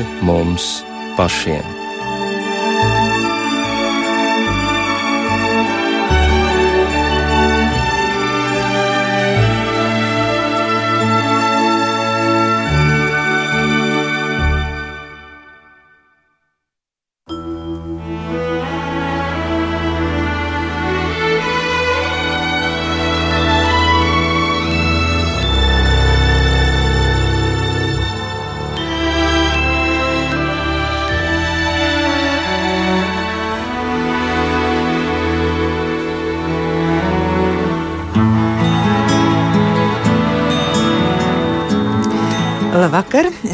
[0.00, 0.82] pāri mums
[1.16, 1.79] pašiem.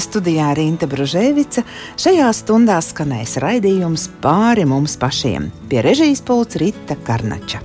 [0.07, 1.65] Studijā Rīta Bružēvica.
[1.99, 7.65] Šajā stundā skanēs raidījums pāri mums pašiem pie režijas pulca Rita Karnača.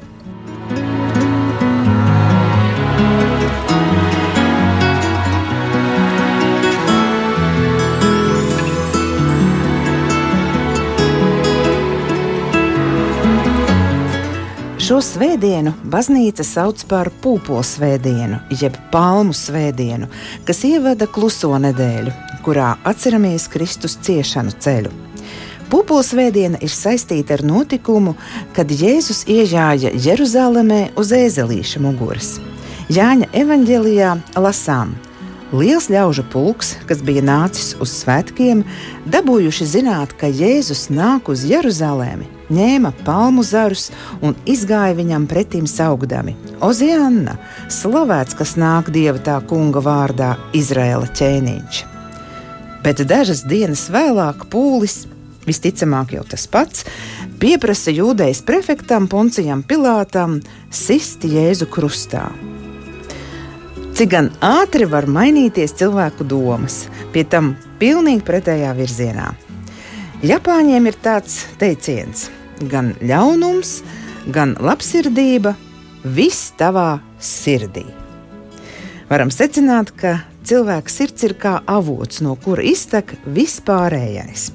[14.91, 20.09] Šo svētdienu baznīca sauc par pūpolsvētdienu, jeb palmu svētdienu,
[20.43, 22.11] kas ievada kluso nedēļu,
[22.45, 24.91] kurā atceramies Kristus ciešanu ceļu.
[25.71, 28.17] Pūpolsvētdiena ir saistīta ar notikumu,
[28.55, 32.33] kad Jēzus iežāja Jeruzalemē uz ēzelīša muguras.
[32.91, 34.97] Jāņa evanģēlijā lasām,
[35.51, 38.61] Liels ļaužu pulks, kas bija nācis uz svētkiem,
[39.11, 43.89] dabūjuši zināt, ka Jēzus nāk uz Jeruzalemi, ņēma palmu zarus
[44.23, 47.35] un izgāja viņam pretim saugdami: Ozianna,
[47.67, 51.90] slavēts, kas nāk dieva tā kunga vārdā, Izraēla ķēniņš.
[52.81, 55.03] Bet dažas dienas vēlāk pūlis,
[55.45, 56.85] visticamāk jau tas pats,
[57.41, 60.39] pieprasa jūdejas prefektam Poncijam Pilātam
[60.73, 62.29] sist Jēzu krustā.
[63.91, 69.29] Cik gan ātri var mainīties cilvēku domas, pie tam pilnīgi pretējā virzienā.
[70.25, 72.29] Japāņiem ir tāds teiciens:
[72.71, 73.81] gan ļaunums,
[74.33, 75.53] gan labsirdība,
[76.05, 78.00] viss tavā sirdī.
[79.11, 84.45] Varam secināt, ka cilvēka sirds ir kā avots, no kura iztek vispārējais.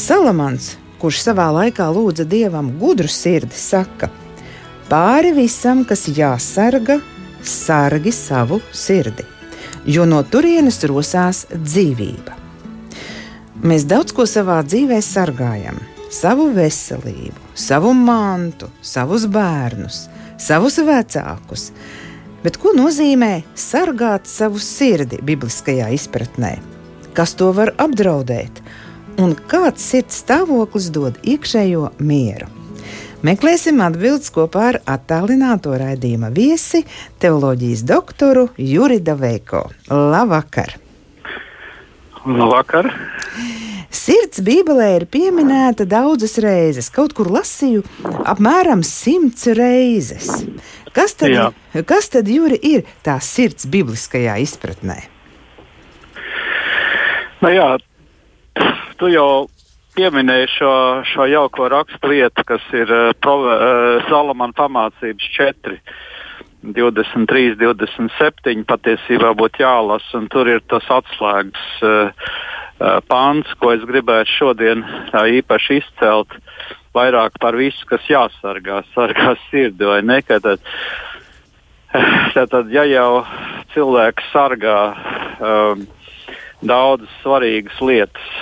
[0.00, 0.70] Salamans,
[1.02, 4.08] kurš savā laikā lūdza dievam gudru sirdi, saka:
[4.88, 7.02] Pāri visam, kas jāsarga,
[7.44, 9.28] sargi savu sirdi,
[9.84, 12.40] jo no turienes rosās dzīvība.
[13.60, 15.76] Mēs daudz ko savā dzīvē sargājam-
[16.22, 20.06] savu veselību, savu mantu, savus bērnus,
[20.38, 21.72] savus vecākus.
[22.40, 26.54] Bet ko nozīmē sargāt savu sirdi bibliskajā izpratnē?
[27.12, 28.62] Kas to var apdraudēt?
[29.20, 32.48] Un kāds sirds stāvoklis dod iekšējo mieru?
[33.26, 36.80] Meklēsim atbildes kopā ar attālināto raidījuma viesi,
[37.20, 39.66] teoloģijas doktoru Jurida Veiko.
[39.92, 40.78] Labvakar!
[42.24, 42.88] Labvakar!
[43.90, 47.82] Sirds Bībelē ir pieminēta daudzas reizes, kaut kur lasīju
[48.30, 50.30] apmēram simts reizes.
[50.94, 51.48] Kas tad, Jā.
[51.86, 54.98] kas tad Juri, ir tā sirds bibliskajā izpratnē?
[57.40, 57.68] Nu jā,
[59.00, 59.48] tu jau
[59.98, 60.72] pieminēju šo,
[61.10, 63.10] šo jauko raksturlietu, kas ir uh,
[64.06, 65.80] Salamana pamācības 4.
[66.60, 72.28] 23, 27 patiesībā būtu jālasa, un tur ir tas atslēgas uh,
[73.10, 76.36] pāns, ko es gribētu šodien tā īpaši izcelt.
[76.96, 80.20] Vairāk par visu, kas jāsargā, sargā sirdi vai ne.
[80.26, 80.64] Tad,
[82.50, 83.22] tad, ja jau
[83.74, 84.80] cilvēks sargā
[85.38, 85.86] um,
[86.62, 88.32] daudzas svarīgas lietas,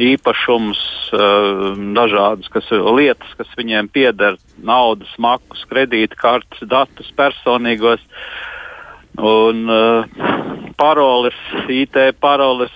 [0.00, 0.80] īpašumus,
[1.12, 1.64] eh,
[1.96, 8.00] dažādas kas, lietas, kas viņiem pieder, naudas, makus, kredītkartes, datus, personīgos
[9.20, 10.06] un uh,
[10.78, 11.36] paroles,
[11.68, 12.72] IT paroles,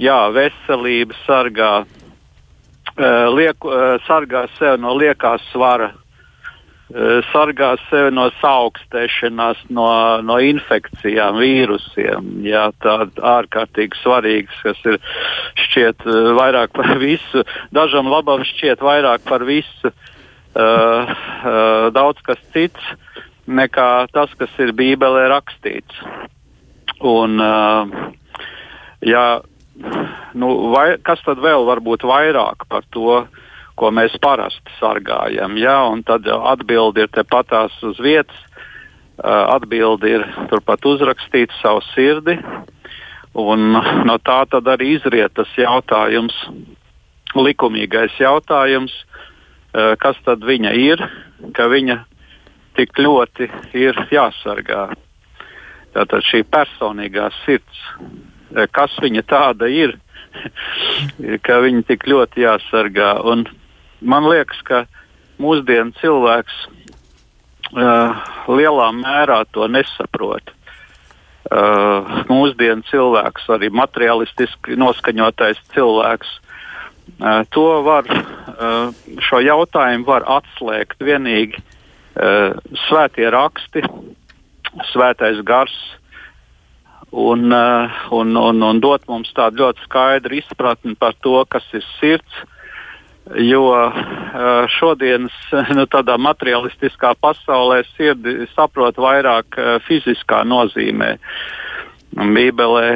[0.00, 5.92] jā, veselība sargā, uh, liek, uh, sargā sev no liekās svara
[6.90, 9.86] Eh, sargā sevi no saaugstēšanās, no,
[10.26, 12.32] no infekcijām, vīrusiem.
[12.42, 14.98] Jā, tā ir ārkārtīgi svarīgs, kas ir
[15.68, 16.02] šķiet
[16.34, 17.44] vairāk par visu.
[17.70, 22.90] Dažam labam šķiet vairāk par visu, uh, uh, daudz kas cits
[23.46, 26.02] nekā tas, kas ir Bībelē rakstīts.
[27.06, 28.10] Un, uh,
[29.06, 29.26] jā,
[30.34, 33.24] nu, vai, kas tad vēl var būt vairāk par to?
[33.80, 35.56] ko mēs parasti sargājam.
[35.60, 35.80] Ja?
[35.88, 38.36] Un tad atbildi ir tepatās uz vietas.
[39.20, 42.38] Atbildi ir turpat uzrakstīt savu sirdi.
[43.40, 43.72] Un
[44.08, 46.34] no tā tad arī izriet tas jautājums,
[47.36, 48.94] likumīgais jautājums,
[50.02, 51.04] kas tad viņa ir,
[51.54, 52.00] ka viņa
[52.78, 53.46] tik ļoti
[53.78, 54.88] ir jāsargā.
[55.94, 57.84] Tātad šī personīgā sirds,
[58.74, 59.96] kas viņa tāda ir,
[61.46, 63.14] ka viņi tik ļoti jāsargā.
[63.26, 63.46] Un
[64.00, 64.84] man liekas, ka
[65.40, 66.56] mūsdienu cilvēks
[67.74, 68.18] uh,
[68.50, 70.54] lielā mērā to nesaprot.
[71.50, 76.34] Uh, mūsdienu cilvēks, arī materialistiski noskaņotais cilvēks,
[77.16, 78.92] uh, to var, uh,
[79.24, 83.82] šo jautājumu var atslēgt vienīgi uh, svētie raksti,
[84.92, 85.99] svētais gars, uh,
[87.10, 87.52] un,
[88.10, 92.40] un, un dot mums tādu ļoti skaidru izpratni par to, kas ir sirds.
[93.36, 95.34] Jo uh, šodienas
[95.78, 101.16] nu, tādā materialistiskā pasaulē sirdi saprot vairāk uh, fiziskā nozīmē.
[102.10, 102.86] Bībelē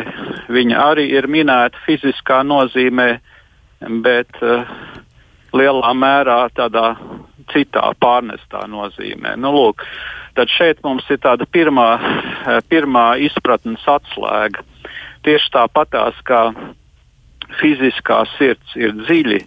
[0.51, 3.13] viņa arī ir minēta fiziskā nozīmē,
[4.03, 4.41] bet
[5.55, 6.97] lielā mērā tādā
[7.53, 9.37] citā pārnestā nozīmē.
[9.39, 14.65] Nu, lūk, uh, Tad šeit mums ir tāda pirmā, eh, pirmā izpratnes atslēga.
[15.23, 16.51] Tieši tāpatās kā
[17.61, 19.41] fiziskā sirds ir dziļi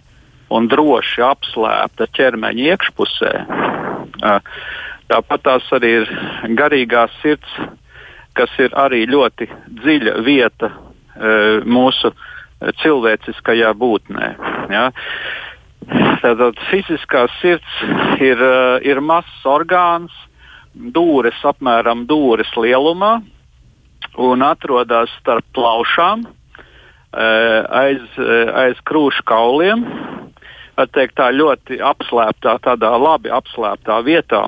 [0.50, 3.32] un droši apslēpta ķermeņa iekšpusē,
[4.24, 4.40] eh,
[5.12, 6.06] tāpat tās arī ir
[6.56, 7.52] garīgā sirds,
[8.34, 12.14] kas ir arī ļoti dziļa vieta eh, mūsu
[12.82, 14.28] cilvēciskajā būtnē.
[14.72, 14.90] Ja?
[16.22, 17.76] Tātad fiziskā sirds
[18.20, 18.40] ir,
[18.82, 20.12] ir mazs orgāns,
[20.78, 23.18] dūres apmēram dūres lielumā
[24.18, 29.84] un atrodas starp plaušām eh, aiz, eh, aiz krūšu kauliem.
[30.78, 34.44] Teikt, tā ļoti apslēptā, tādā labi apslēptā vietā,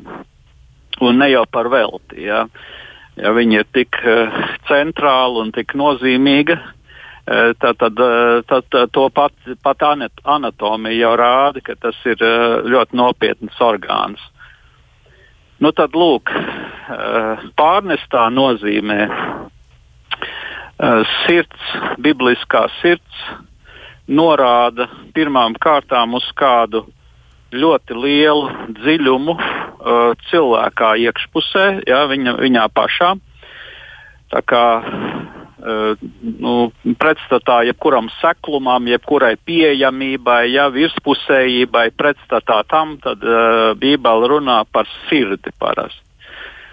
[1.03, 2.23] un ne jau par velti.
[2.23, 2.45] Ja,
[3.19, 4.37] ja viņi ir tik uh,
[4.69, 11.65] centrāli un tik nozīmīgi, uh, tad, tad, uh, tad to pat, pat anatomija jau rāda,
[11.67, 14.23] ka tas ir ļoti nopietns orgāns.
[15.61, 19.13] Nu, tad lūk, eh, pārnestā nozīmē eh,
[21.27, 23.25] sirds, bibliskā sirds
[24.09, 26.87] norāda pirmām kārtām uz kādu
[27.53, 33.11] ļoti lielu dziļumu uh, cilvēkā iekšpusē, ja, viņa, viņā pašā.
[34.31, 34.65] Tā kā
[35.61, 36.55] nu,
[37.01, 45.53] pretstatā jebkuram seklumam, jebkurai pieejamībai, ja virspusējībai, pretstatā tam, tad uh, Bībele runā par sirdi
[45.61, 46.07] parasti.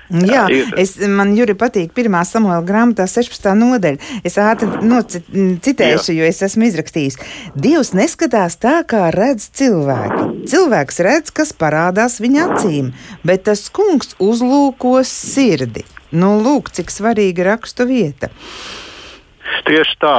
[0.08, 0.70] Jā, ir.
[0.80, 3.50] es, man Juri patīk pirmā samuēla grāmatā 16.
[3.60, 4.00] nodaļa.
[4.24, 4.70] Es ātri
[5.64, 6.22] citēšu, Jā.
[6.22, 7.20] jo es esmu izrakstījis.
[7.60, 10.48] Dievs neskatās tā, kā redz cilvēki.
[10.48, 12.94] Cilvēks redz, kas parādās viņa acīm,
[13.28, 15.84] bet tas kungs uzlūkos sirdi.
[16.12, 18.30] Nu, lūk, cik svarīga rakstu vieta.
[19.68, 20.18] Tieši tā.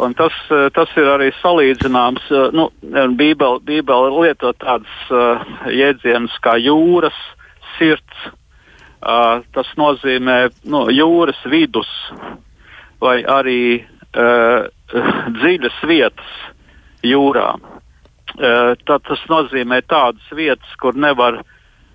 [0.00, 2.24] Un tas, eh, tas ir arī salīdzināms.
[2.30, 7.14] Eh, nu, Bībele, Bībele lieto tādus uh, jēdzienus kā jūras,
[7.76, 8.30] sirds.
[9.04, 11.90] Uh, tas nozīmē nu, jūras vidus
[13.00, 14.66] vai arī uh,
[15.36, 16.32] dziļas vietas
[17.04, 17.50] jūrā.
[18.34, 21.42] Uh, tad tas nozīmē tādas vietas, kur nevar,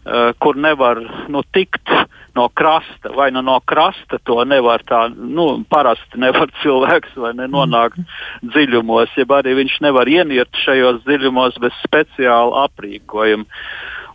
[0.06, 1.90] uh, kur nevar nu, tikt
[2.36, 7.48] no krasta, vai nu no krasta to nevar tā, nu, parasti nevar cilvēks vai ne
[7.52, 8.52] nonākt mm.
[8.54, 13.48] dziļumos, jeb arī viņš nevar ienirt šajos dziļumos bez speciāla aprīkojuma.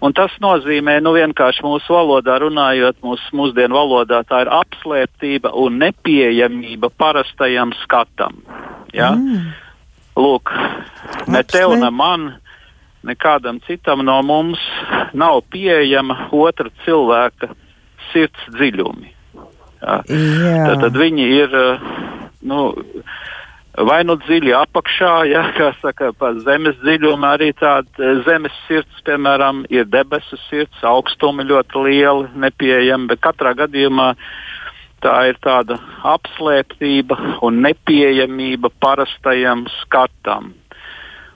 [0.04, 5.78] Un tas nozīmē, nu, vienkārši mūsu valodā runājot, mūsu mūsdienu valodā tā ir apslēptība un
[5.80, 8.42] nepieejamība parastajam skatam.
[8.92, 9.14] Ja?
[9.16, 9.54] Mm.
[10.20, 10.52] Lūk,
[11.26, 12.34] ne tev, ne man,
[13.06, 14.60] nekādam citam no mums
[15.16, 17.50] nav pieejama otra cilvēka
[18.14, 19.12] sirds dziļumi.
[19.84, 20.00] Jā.
[20.08, 20.58] Jā.
[20.70, 21.56] Tad, tad viņi ir
[22.48, 22.60] nu,
[23.88, 29.64] vai nu dziļi apakšā, ja, kā saka, pa zemes dziļumu arī tāda zemes sirds, piemēram,
[29.72, 34.12] ir debesu sirds, augstumi ļoti lieli, nepieejami, bet katrā gadījumā
[35.04, 35.76] tā ir tāda
[36.14, 40.54] apslēptība un nepieejamība parastajam skatam.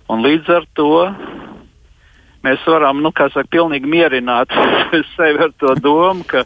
[0.08, 0.92] Un līdz ar to
[2.46, 4.52] mēs varam, nu, kā saka, pilnīgi mierināt
[5.16, 6.44] sevi ar to domu, ka,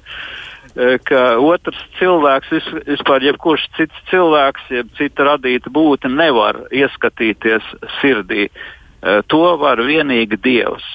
[0.75, 2.53] e, ka otrs cilvēks,
[2.89, 7.69] vispār jebkurš cits cilvēks, jeb cita radīta būtne nevar ieskatīties
[8.01, 8.49] sirdī.
[8.49, 10.89] E, to var vienīgi Dievs.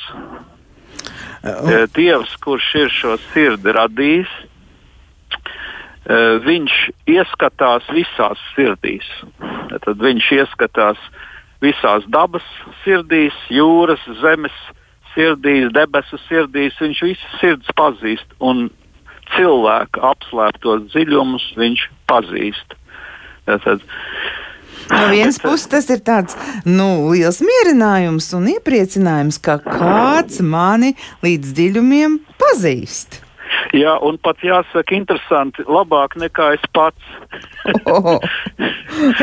[1.44, 4.38] E, Dievs, kurš ir šo sirdi radījis,
[6.08, 6.74] viņš
[7.12, 9.04] ieskatās visās sirdīs.
[9.84, 11.02] Tad viņš ieskatās
[11.60, 12.46] visās dabas
[12.86, 14.56] sirdīs, jūras, zemes
[15.18, 18.38] sirdīs, debesu sirdīs, viņš visas sirds pazīst.
[18.40, 18.70] Un
[19.36, 22.78] cilvēka apslēptos dziļumus viņš pazīst.
[23.48, 23.82] Tad,
[24.88, 30.94] No vienas puses tas ir tāds nu, liels mierinājums un iepriecinājums, ka kāds mani
[31.26, 33.20] līdz dziļumiem pazīst.
[33.76, 37.10] Jā, un pat jāsaka, interesanti, labāk nekā es pats.
[37.92, 38.16] oh,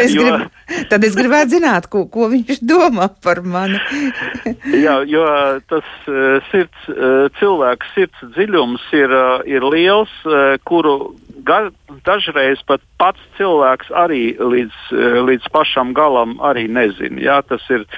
[0.03, 0.45] es jo, grib,
[0.91, 3.81] tad es gribētu zināt, ko, ko viņš domā par mani.
[4.85, 5.25] jā, jo
[5.71, 11.15] tas uh, sirds, uh, cilvēks sirds dziļums ir, uh, ir liels, uh, kuru
[11.47, 11.69] ga,
[12.07, 17.21] dažreiz pat pats cilvēks arī līdz, uh, līdz pašam galam arī nezina.
[17.23, 17.89] Jā, tas ir.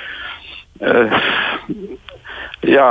[0.76, 1.15] Uh,
[2.66, 2.90] Jā,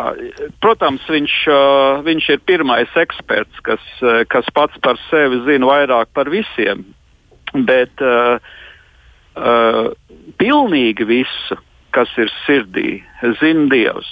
[0.63, 6.13] protams, viņš, uh, viņš ir pirmais eksperts, kas, uh, kas pats par sevi zina vairāk
[6.15, 6.85] par visiem.
[7.67, 8.39] Bet uh,
[9.35, 9.89] uh,
[10.39, 11.59] pilnīgi visu,
[11.95, 13.01] kas ir sirdī,
[13.41, 14.11] zina Dievs.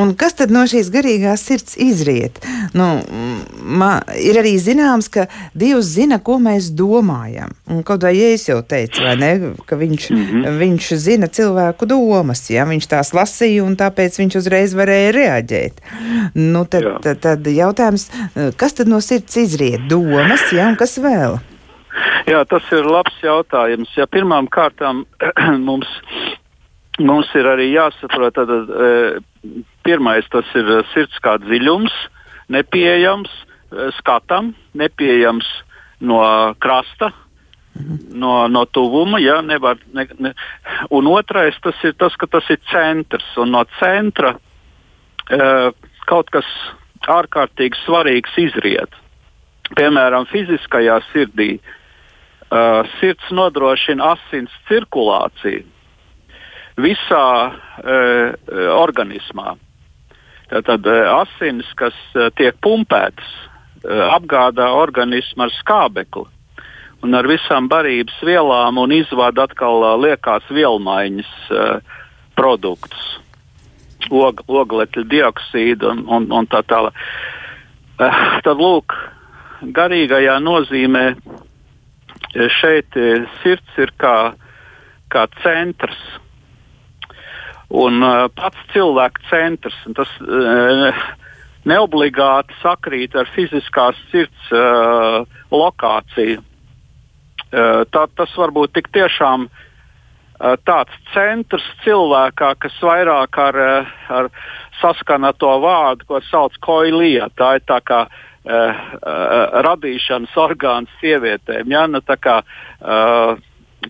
[0.00, 2.40] Un kas tad no šīs garīgās sirds izriet?
[2.74, 2.86] Nu,
[3.62, 7.54] man, ir arī zināms, ka Dievs zina, ko mēs domājam.
[7.70, 9.30] Un kaut vai es jau teicu, ne,
[9.68, 10.58] ka viņš, mm -hmm.
[10.58, 12.42] viņš zina cilvēku domas.
[12.50, 12.66] Ja?
[12.66, 15.80] Viņš tās lasīja, un tāpēc viņš uzreiz varēja reaģēt.
[16.34, 18.10] Nu, tad, tad, tad jautājums,
[18.56, 19.86] kas tad no sirds izriet?
[19.88, 21.38] Domas, ja, un kas vēl?
[22.26, 23.90] Jā, tas ir labs jautājums.
[23.96, 25.04] Ja pirmām kārtām
[25.68, 25.86] mums
[27.02, 28.90] mums ir arī jāsaprot, tad e,
[29.84, 31.94] pirmais tas ir sirds kā dziļums,
[32.52, 35.48] nepieejams e, skatam, nepieejams
[36.04, 36.22] no
[36.60, 37.12] krasta.
[38.14, 39.80] No, no tuvuma, ja nevar.
[39.92, 40.30] Ne, ne.
[40.94, 43.26] Un otrais tas ir tas, ka tas ir centrs.
[43.40, 45.72] Un no centra uh,
[46.06, 46.46] kaut kas
[47.10, 48.94] ārkārtīgi svarīgs izriet.
[49.74, 55.66] Piemēram, fiziskajā sirdī uh, sirds nodrošina asins cirkulāciju
[56.78, 58.34] visā uh,
[58.78, 59.54] organismā.
[60.54, 63.30] Tātad uh, asinis, kas uh, tiek pumpētas,
[63.82, 66.28] uh, apgādā organismu ar skābekli
[67.04, 71.96] un ar visām barības vielām un izvada atkal liekās vielmaiņas uh,
[72.38, 73.08] produktus,
[74.14, 77.02] og, oglekļa dioksīdu un, un, un tā tālāk.
[77.98, 78.94] Uh, tad lūk,
[79.74, 81.06] garīgajā nozīmē
[82.60, 82.96] šeit
[83.42, 84.34] sirds ir kā,
[85.10, 86.00] kā centrs
[87.70, 89.76] un uh, pats cilvēka centrs.
[89.96, 91.04] Tas uh,
[91.68, 96.42] neobligāti sakrīt ar fiziskās sirds uh, lokāciju.
[97.54, 103.60] Uh, tā, tas var būt tik tiešām uh, tāds centrs cilvēkā, kas vairāk ar,
[104.10, 104.30] ar
[104.80, 107.30] saskana to vārdu, ko sauc koilija.
[107.38, 108.84] Tā ir tā kā uh,
[109.66, 111.70] radīšanas orgāns sievietēm.
[111.72, 111.86] Ja?
[111.88, 113.38] Nu, kā, uh,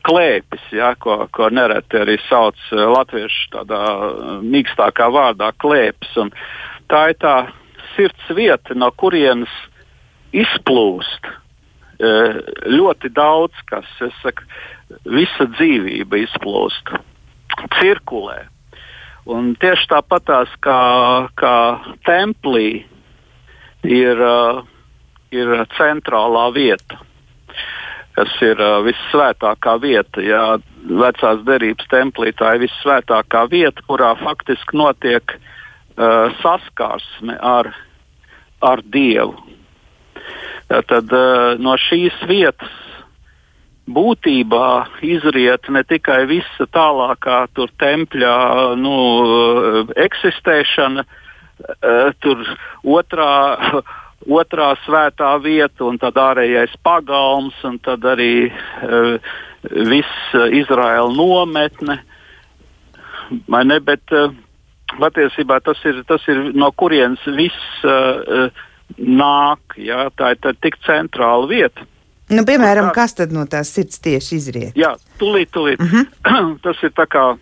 [0.03, 6.15] klēpis, ja, ko, ko nereti arī sauc eh, latviešu tādā eh, mīkstākā vārdā klēpis.
[6.21, 6.33] Un
[6.91, 7.37] tā ir tā
[7.95, 9.53] sirds vieta, no kurienes
[10.35, 13.89] izplūst eh, ļoti daudz kas.
[14.05, 14.47] Es saku,
[15.05, 16.95] visa dzīvība izplūst,
[17.79, 18.43] cirkulē.
[19.31, 20.81] Un tieši tāpatās kā,
[21.41, 21.57] kā
[22.05, 22.85] templī
[23.89, 24.21] ir,
[25.33, 27.01] ir centrālā vieta
[28.15, 30.23] kas ir uh, vissvētākā vieta.
[30.23, 30.45] Jā,
[30.85, 37.73] vecās derības templī tā ir vissvētākā vieta, kurā faktiski notiek uh, saskarsme ar,
[38.63, 39.37] ar Dievu.
[40.69, 42.81] Tad uh, no šīs vietas
[43.85, 44.69] būtībā
[45.05, 48.37] izriet ne tikai visa tālākā tur tempļa
[48.81, 48.95] nu,
[50.07, 52.47] eksistēšana, uh, tur
[52.85, 53.83] otrā
[54.29, 59.17] otrā svētā vieta, un tad ārējais pagalms, un tad arī uh,
[59.71, 61.99] viss uh, Izraēla nometne.
[63.49, 64.35] Ne, bet uh,
[64.99, 68.49] patiesībā tas ir, tas ir no kurienes viss uh,
[68.99, 69.79] nāk.
[69.81, 71.89] Jā, tā ir tā, tik centrāla vieta.
[72.33, 74.79] Nu, piemēram, tā, kas tad no tās sirds tieši izriet?
[74.79, 75.81] Jā, tūlīt, tūlīt.
[75.81, 76.07] Uh mhm.
[76.25, 76.55] -huh.
[76.65, 77.35] tas ir tā kā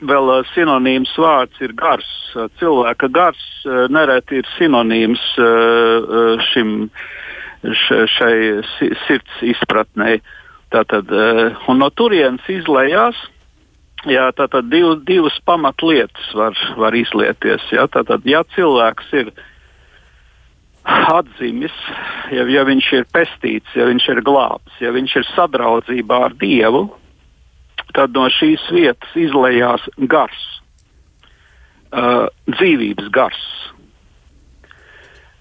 [0.00, 2.08] vēl uh, sinonīms vārds ir gars.
[2.34, 5.22] Uh, cilvēka gars uh, nereti ir sinonīms
[6.50, 6.74] šim,
[7.66, 8.34] šai
[9.06, 10.20] sirds izpratnei.
[10.74, 11.10] Tātad,
[11.78, 13.18] no turienes izlējās.
[14.06, 17.62] Jā, tātad div, divas pamatlietas var, var izlieties.
[17.72, 19.30] Jā, tātad, ja cilvēks ir
[20.86, 21.74] atzīmis,
[22.34, 26.84] ja, ja viņš ir pestīts, ja viņš ir glābts, ja viņš ir sadraudzībā ar Dievu,
[27.96, 30.40] tad no šīs vietas izlējās gars,
[31.92, 33.42] uh, dzīvības gars.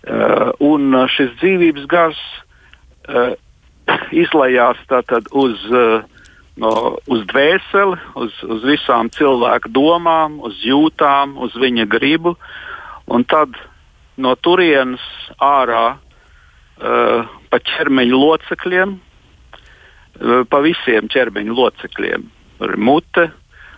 [0.06, 2.20] Uh, un šis dzīvības gars
[3.10, 3.34] uh,
[4.24, 6.06] izlējās tātad uz, uh,
[6.62, 6.74] no,
[7.12, 12.36] uz dvēseli, uz, uz visām cilvēku domām, uz jūtām, uz viņa gribu,
[13.12, 13.58] un tad
[14.22, 15.04] no turienes
[15.42, 22.30] ārā uh, pa ķermeņa locekļiem, uh, pa visiem ķermeņa locekļiem
[22.78, 23.30] mute,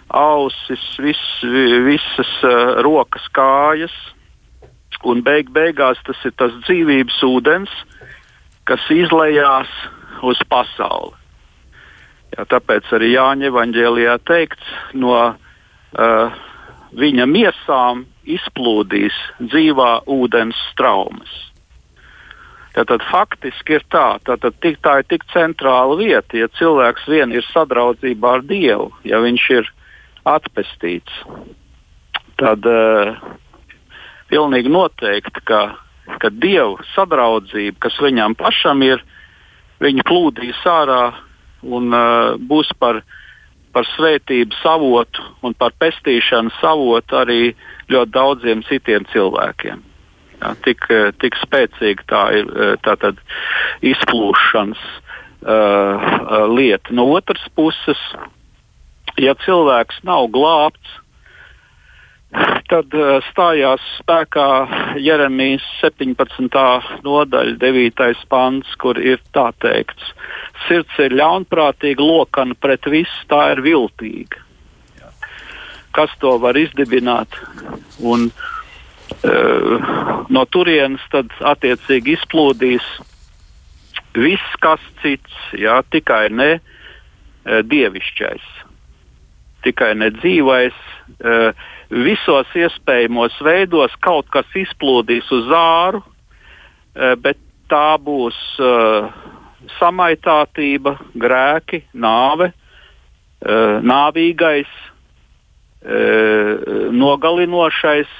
[0.07, 3.95] ausis, vis, visas uh, rokas, kājas,
[5.05, 7.71] Un beig beigās tas ir tas dzīvības ūdens,
[8.67, 9.69] kas izlējās
[10.25, 11.13] uz pasauli.
[12.33, 16.39] Jā, tāpēc arī Jāņa Evangelijā teikts, no uh,
[16.97, 21.31] viņa miesām izplūdīs dzīvā ūdens traumas.
[22.77, 27.45] Tātad faktiski ir tā, tātad tik, tā ir tik centrāla vieta, ja cilvēks vien ir
[27.49, 29.71] sadraudzībā ar Dievu, ja viņš ir
[30.29, 31.15] atpestīts,
[32.37, 33.17] tad uh,
[34.29, 35.61] pilnīgi noteikti, ka,
[36.21, 39.01] ka Dieva sadraudzība, kas viņam pašam ir,
[39.81, 41.01] viņa plūdīs ārā
[41.65, 43.01] un uh, būs par,
[43.73, 47.41] par svētību savotu un par pestīšanu savotu arī
[47.89, 49.86] ļoti daudziem citiem cilvēkiem.
[50.37, 50.85] Jā, tik,
[51.21, 52.51] tik spēcīga tā ir
[52.85, 53.17] tā tad,
[53.81, 54.83] izplūšanas
[55.41, 56.93] uh, lieta.
[56.93, 58.01] No otras puses,
[59.17, 61.01] ja cilvēks nav glābts,
[62.67, 64.47] Tad uh, stājās spēkā
[64.99, 66.57] Jeremijas 17.
[67.05, 68.01] nodaļa, 9.
[68.27, 70.11] pants, kur ir tā teikts:
[70.65, 74.43] Sirds ir ļaunprātīga, lokana pret visu, tā ir viltīga.
[75.95, 77.39] Kas to var izdibināt?
[78.03, 78.56] Un, uh,
[79.25, 82.85] no turienes tad attiecīgi izplūdīs
[84.17, 88.45] viss, kas cits, jā, tikai ne uh, dievišķais,
[89.65, 90.77] tikai ne dzīvais.
[91.17, 91.51] Uh,
[91.89, 96.01] visos iespējamos veidos kaut kas izplūdīs uz āru,
[96.95, 97.39] eh, bet
[97.71, 98.35] tā būs
[99.77, 102.53] samaitātība, grēki, nāve,
[103.43, 104.69] nāvīgais,
[106.95, 108.13] nogalinošais,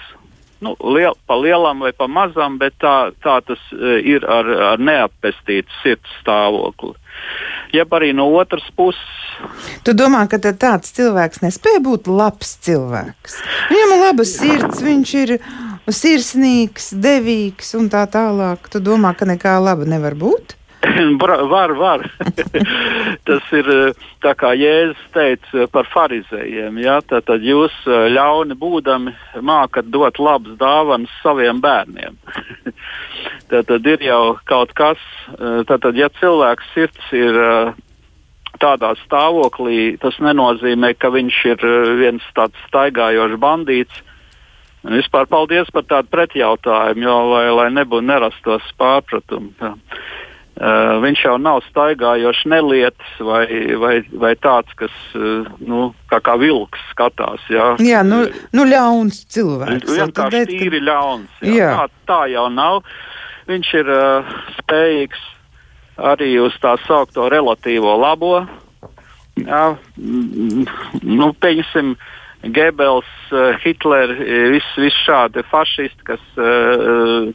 [0.64, 4.82] nu, liel, pa lielam vai pa mazam, bet tā, tā tas uh, ir ar, ar
[4.82, 6.96] neapestītu sirds stāvokli.
[7.76, 9.06] Jeb arī no otras puses.
[9.86, 13.40] Tu domā, ka tāds cilvēks nespēja būt labs cilvēks?
[13.70, 15.36] Viņam ir laba sirds, viņš ir
[15.88, 18.70] sirsnīgs, devīgs un tā tālāk.
[18.72, 20.58] Tu domā, ka nekā laba nevar būt?
[21.54, 22.06] var, var.
[23.28, 23.72] Tas ir
[24.24, 26.80] tā kā Jēzus teica par farizējiem.
[26.84, 27.00] Ja?
[27.06, 32.18] Tad jūs ļauni būdami mākat dot labas dāvanas saviem bērniem.
[33.52, 35.02] tad ir jau kaut kas,
[35.70, 37.38] tad, ja cilvēks sirds ir
[38.62, 41.66] tādā stāvoklī, tas nenozīmē, ka viņš ir
[42.00, 44.04] viens tāds staigājošs bandīts.
[44.88, 49.52] Un vispār paldies par tādu pretjautājumu, jo, lai, lai nebūtu nerastos pārpratumi.
[50.58, 53.44] Uh, viņš jau nav staigājošs nelietis vai,
[53.78, 57.44] vai, vai tāds, kas uh, nu, kā, kā vilks skatās.
[57.54, 58.24] Jā, jā nu,
[58.58, 59.86] nu ļauns cilvēks.
[59.86, 61.44] Viņš vienkārši tīri ļauns.
[61.46, 61.54] Jā.
[61.60, 61.70] Jā.
[61.78, 62.82] Tā, tā jau nav.
[63.52, 65.22] Viņš ir uh, spējīgs
[66.10, 68.34] arī uz tā saucamo relatīvo labo.
[69.38, 69.64] Jā,
[70.02, 71.94] nu, pieņemsim,
[72.50, 74.18] Gebels, uh, Hitlers,
[74.58, 77.30] visi vis šādi fašisti, kas uh,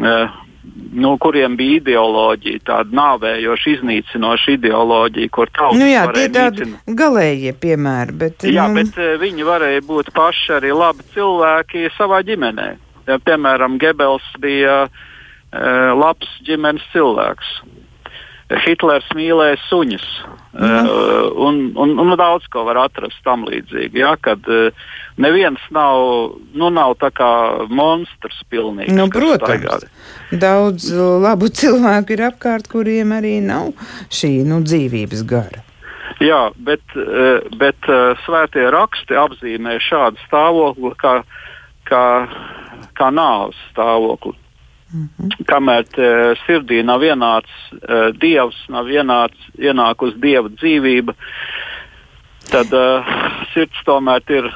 [0.00, 0.44] uh,
[0.92, 6.94] nu, kuriem bija ideoloģija, tāda nāvējoša, iznīcinoša ideoloģija, kur tautas nu jā, tie tādi nīcināt.
[7.00, 8.16] galējie piemēri.
[8.22, 8.80] Bet, jā, nu...
[8.80, 12.68] bet eh, viņi varēja būt paši arī labi cilvēki savā ģimenē.
[13.08, 17.54] Ja, piemēram, Gebels bija uh, labs ģimenes cilvēks.
[18.48, 20.04] Hitlers mīlēja suņus.
[20.56, 20.86] Mm.
[20.88, 24.00] Uh, un, un, un daudz ko var atrast tam līdzīgi.
[24.00, 24.72] Ja, kad uh,
[25.20, 27.28] neviens nav, nu, nav tā kā
[27.68, 28.96] monstrs pilnīgi.
[28.96, 29.84] Nu, protams,
[30.32, 33.74] daudz labu cilvēku ir apkārt, kuriem arī nav
[34.08, 35.62] šī nu, dzīvības gara.
[36.24, 41.18] Jā, bet, uh, bet uh, svētie raksti apzīmē šādu stāvokli kā,
[41.86, 42.04] kā,
[42.96, 44.38] kā nāves stāvokli.
[44.92, 45.44] Mm -hmm.
[45.44, 51.14] Kamēr uh, sirdī nav ienācis uh, dievs, nav ienācis, ienākusi dieva dzīvība,
[52.50, 53.04] tad uh,
[53.54, 54.52] sirds tomēr ir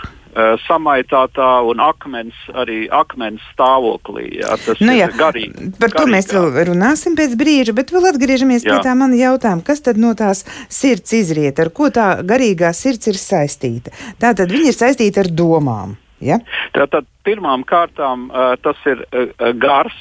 [0.66, 4.40] samaitātā un akmens arī akmens stāvoklī.
[4.40, 5.72] Jā, tas nu, jā, ir garīgi.
[5.80, 6.12] Par to garīgā.
[6.14, 8.72] mēs vēl runāsim pēc brīža, bet vēl atgriežamies jā.
[8.72, 9.62] pie tā mana jautājuma.
[9.62, 13.92] Kas tad no tās sirds izriet, ar ko tā garīgā sirds ir saistīta?
[14.18, 15.96] Tā tad viņa ir saistīta ar domām.
[16.22, 16.38] Ja?
[16.72, 19.96] Tātad pirmām kārtām uh, tas ir uh, gars,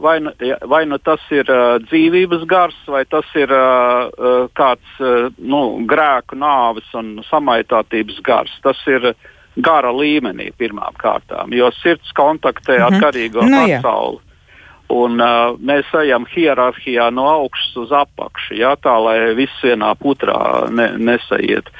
[0.00, 0.32] vai nu,
[0.68, 6.38] vai nu tas ir uh, dzīvības gars, vai tas ir uh, kāds uh, nu, grēku,
[6.40, 8.56] nāves un samaitātības gars.
[8.64, 9.12] Tas ir
[9.60, 13.04] gara līmenī pirmām kārtām, jo sirds kontaktē ar mm -hmm.
[13.04, 14.18] garīgo nu, pasauli.
[14.18, 14.29] Jā.
[14.90, 20.66] Un, uh, mēs ejam hierarhijā no augšas uz apakšu, jā, tā lai viss vienā putrā
[20.74, 21.70] ne, nesaiet.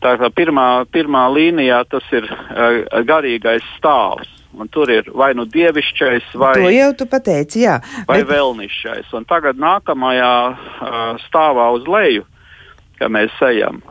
[0.00, 4.32] Tā kā pirmā, pirmā līnijā tas ir uh, garīgais stāvs.
[4.56, 7.74] Un tur ir vai nu dievišķais, vai, to jau tu pateici, jā,
[8.08, 8.30] vai bet...
[8.30, 9.12] vēlnišķais.
[9.18, 12.24] Un tagad nākamajā uh, stāvā uz leju,
[12.96, 13.82] kā mēs ejam,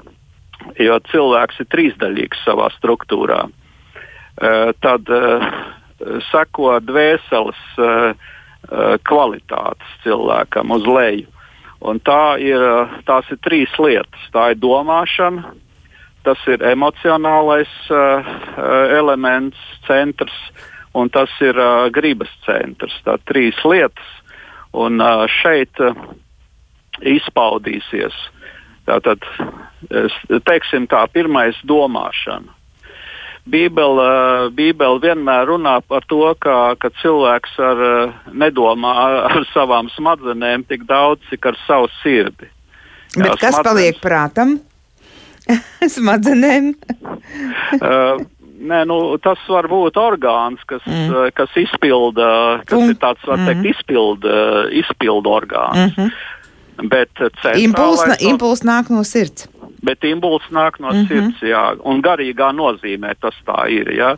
[0.81, 3.43] jo cilvēks ir trīsdaļīgs savā struktūrā.
[3.45, 5.45] Uh, tad uh,
[6.31, 8.31] seko dvēseles uh,
[9.05, 11.27] kvalitātes cilvēkam uz leju.
[11.85, 12.61] Un tā ir,
[13.05, 14.21] tās ir trīs lietas.
[14.33, 15.51] Tā ir domāšana,
[16.25, 18.29] tas ir emocionālais uh,
[18.95, 20.33] elements, centrs,
[20.97, 22.95] un tas ir uh, gribas centrs.
[23.05, 24.07] Tā trīs lietas.
[24.73, 25.93] Un uh, šeit uh,
[27.05, 28.15] izpaudīsies.
[28.85, 29.23] Tātad,
[30.45, 32.54] teiksim tā, pirmais- domāšana.
[33.45, 34.05] Bībele,
[34.57, 37.83] Bībele vienmēr runā par to, ka, ka cilvēks ar,
[38.33, 38.93] nedomā
[39.29, 42.49] ar savām smadzenēm tik daudz, cik ar savu sirdi.
[43.15, 43.67] Bet Jā, kas smadzenes...
[43.69, 44.55] paliek prātam?
[45.97, 46.73] Smadzenēm?
[47.81, 48.23] uh,
[48.65, 51.33] Nē, nu, tas var būt orgāns, kas, mm.
[51.35, 52.29] kas izpilda,
[52.63, 52.93] kas Pum.
[52.93, 53.67] ir tāds, var teikt, mm.
[53.73, 54.37] izpilda,
[54.79, 55.81] izpilda orgāns.
[55.81, 56.87] Mm -hmm.
[56.89, 57.21] Bet
[57.55, 59.47] impuls, no, impuls nāk no sirds.
[59.85, 61.07] Bet impuls nāk no mm -hmm.
[61.07, 63.91] sirds, jā, un garīgā nozīmē tas tā ir.
[63.93, 64.15] Jā.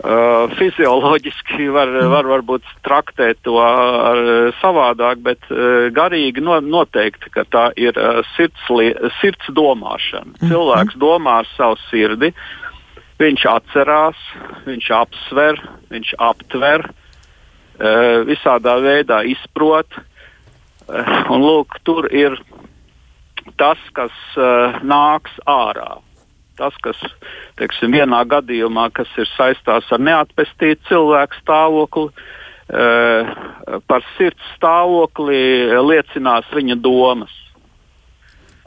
[0.00, 2.08] Uh, fizioloģiski var, mm.
[2.08, 4.16] var varbūt traktēt to ar,
[4.56, 8.62] savādāk, bet uh, garīgi no, noteikti, ka tā ir uh, sirds,
[9.20, 10.24] sirds domāšana.
[10.24, 10.48] Mm -hmm.
[10.48, 12.32] Cilvēks domā ar savu sirdi,
[13.18, 14.16] viņš atcerās,
[14.64, 20.00] viņš apsver, viņš aptver, uh, visādā veidā izprot.
[20.88, 22.40] Uh, un lūk, tur ir
[23.56, 25.98] tas, kas uh, nāks ārā
[26.60, 26.98] tas, kas
[27.56, 33.30] teiksim, vienā gadījumā kas ir saistās ar neatpestītu cilvēku stāvokli, uh,
[33.88, 35.40] par sirds stāvokli
[35.90, 37.32] liecinās viņa domas.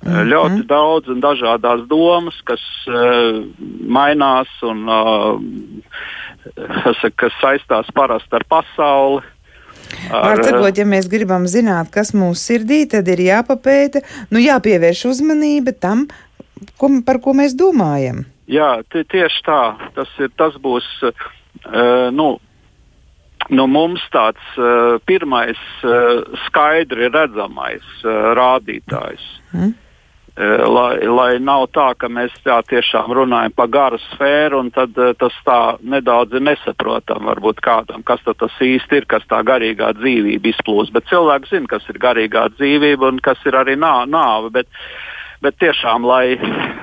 [0.03, 0.31] Mm -hmm.
[0.33, 3.45] Ļoti daudz un dažādas domas, kas uh,
[3.87, 5.39] mainās un uh,
[7.15, 9.21] kas saistās parasti ar pasauli.
[10.09, 15.75] Var sakot, ja mēs gribam zināt, kas mūsu sirdī, tad ir jāpapēta, nu jāpievērš uzmanība
[15.75, 16.07] tam,
[16.79, 18.23] ko, par ko mēs domājam.
[18.51, 19.61] Jā, tieši tā.
[19.95, 22.27] Tas, ir, tas būs uh, nu,
[23.49, 29.23] nu, mums tāds uh, pirmais uh, skaidri redzamais uh, rādītājs.
[29.53, 29.73] Mm.
[30.33, 34.97] Uh, lai, lai nav tā, ka mēs tā tiešām runājam par garu sfēru, un tad
[34.97, 39.91] uh, tas tā nedaudz ir nesaprotam, varbūt kādam, kas tas īsti ir, kas tā garīgā
[39.99, 40.89] dzīvība izplūst.
[40.95, 44.49] Bet cilvēks zina, kas ir garīgā dzīvība un kas ir arī nā, nāve.
[44.57, 44.81] Bet,
[45.45, 46.39] bet tiešām, lai,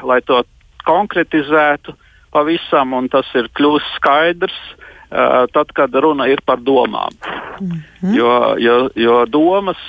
[0.06, 0.44] lai to
[0.86, 1.98] konkretizētu
[2.30, 7.18] pavisam, un tas ir kļūst skaidrs, uh, tad, kad runa ir par domām.
[7.58, 8.14] Mm -hmm.
[8.14, 9.82] jo, jo, jo domas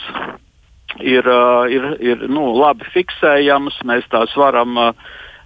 [0.99, 1.27] ir,
[1.71, 4.95] ir, ir nu, labi fiksējamas, mēs tās varam.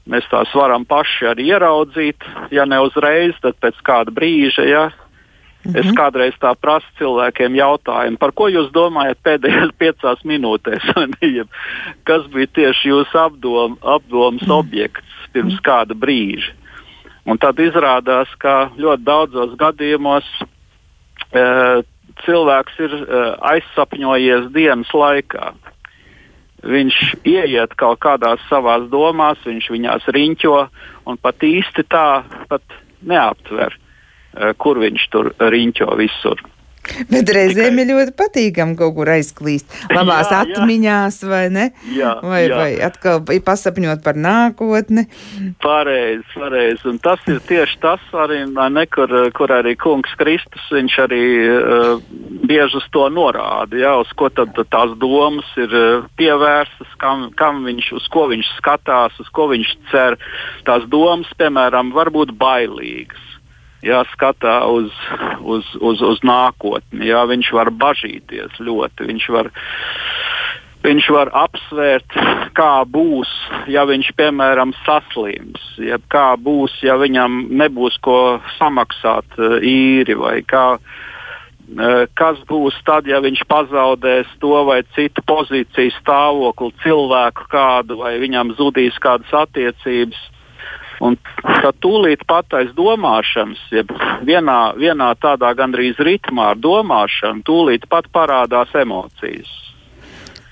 [0.06, 2.22] Mēs tās varam paši arī ieraudzīt,
[2.54, 4.84] ja ne uzreiz, tad pēc kāda brīža, ja,
[5.66, 5.80] -hmm.
[5.80, 5.96] Es mhm.
[5.98, 10.86] kādreiz tā prasu cilvēkiem jautājumu, par ko jūs domājat pēdējās piecās minūtēs,
[12.08, 14.60] kas bija tieši jūsu apdom, apdomas -hmm.
[14.60, 16.54] objekts pirms kāda brīža.
[17.26, 20.26] Un tad izrādās, ka ļoti daudzos gadījumos
[21.34, 21.42] e,
[22.24, 25.54] cilvēks ir e, aizsapņojies dienas laikā.
[26.66, 30.60] Viņš ieiet kaut kādās savās domās, viņš viņās riņķo
[31.12, 32.64] un pat īsti tā pat
[33.06, 33.76] neaptver
[34.36, 36.42] Eh, kur viņš tur riņķo visur.
[37.10, 39.72] Bet reizēm ir ļoti patīkami kaut kur aizklīst.
[39.94, 41.66] Labās jā, atmiņās, vai ne?
[41.96, 42.60] Jā, vai, jā.
[42.60, 45.06] vai atkal pasapņot par nākotni.
[45.64, 46.86] Pareizi, pareizi.
[46.92, 52.06] Un tas ir tieši tas, arī, ne, kur, kur arī kungs Kristus viņš arī uh,
[52.46, 53.80] bieži uz to norāda.
[53.82, 58.56] Jā, uz ko tad tās domas ir uh, pievērstas, kam, kam viņš, uz ko viņš
[58.60, 60.20] skatās, uz ko viņš cer.
[60.70, 63.25] Tās domas, piemēram, var būt bailīgas
[63.86, 64.92] jāskatā uz,
[65.42, 67.10] uz, uz, uz nākotni.
[67.10, 69.08] Jā, viņš var bažīties ļoti.
[69.12, 69.52] Viņš var,
[70.86, 72.18] viņš var apsvērt,
[72.58, 73.32] kā būs,
[73.72, 80.40] ja viņš, piemēram, saslims, ja kā būs, ja viņam nebūs ko samaksāt eh, īri vai
[80.46, 80.68] kā.
[81.66, 88.18] Eh, kas būs tad, ja viņš pazaudēs to vai citu pozīciju, stāvokli, cilvēku kādu, vai
[88.22, 90.20] viņam zudīs kādas attiecības?
[91.04, 93.92] Un tad tūlīt pat aiz domāšanas, jeb
[94.28, 99.52] vienā, vienā tādā gandrīz ritmā ar domāšanu, tūlīt pat parādās emocijas.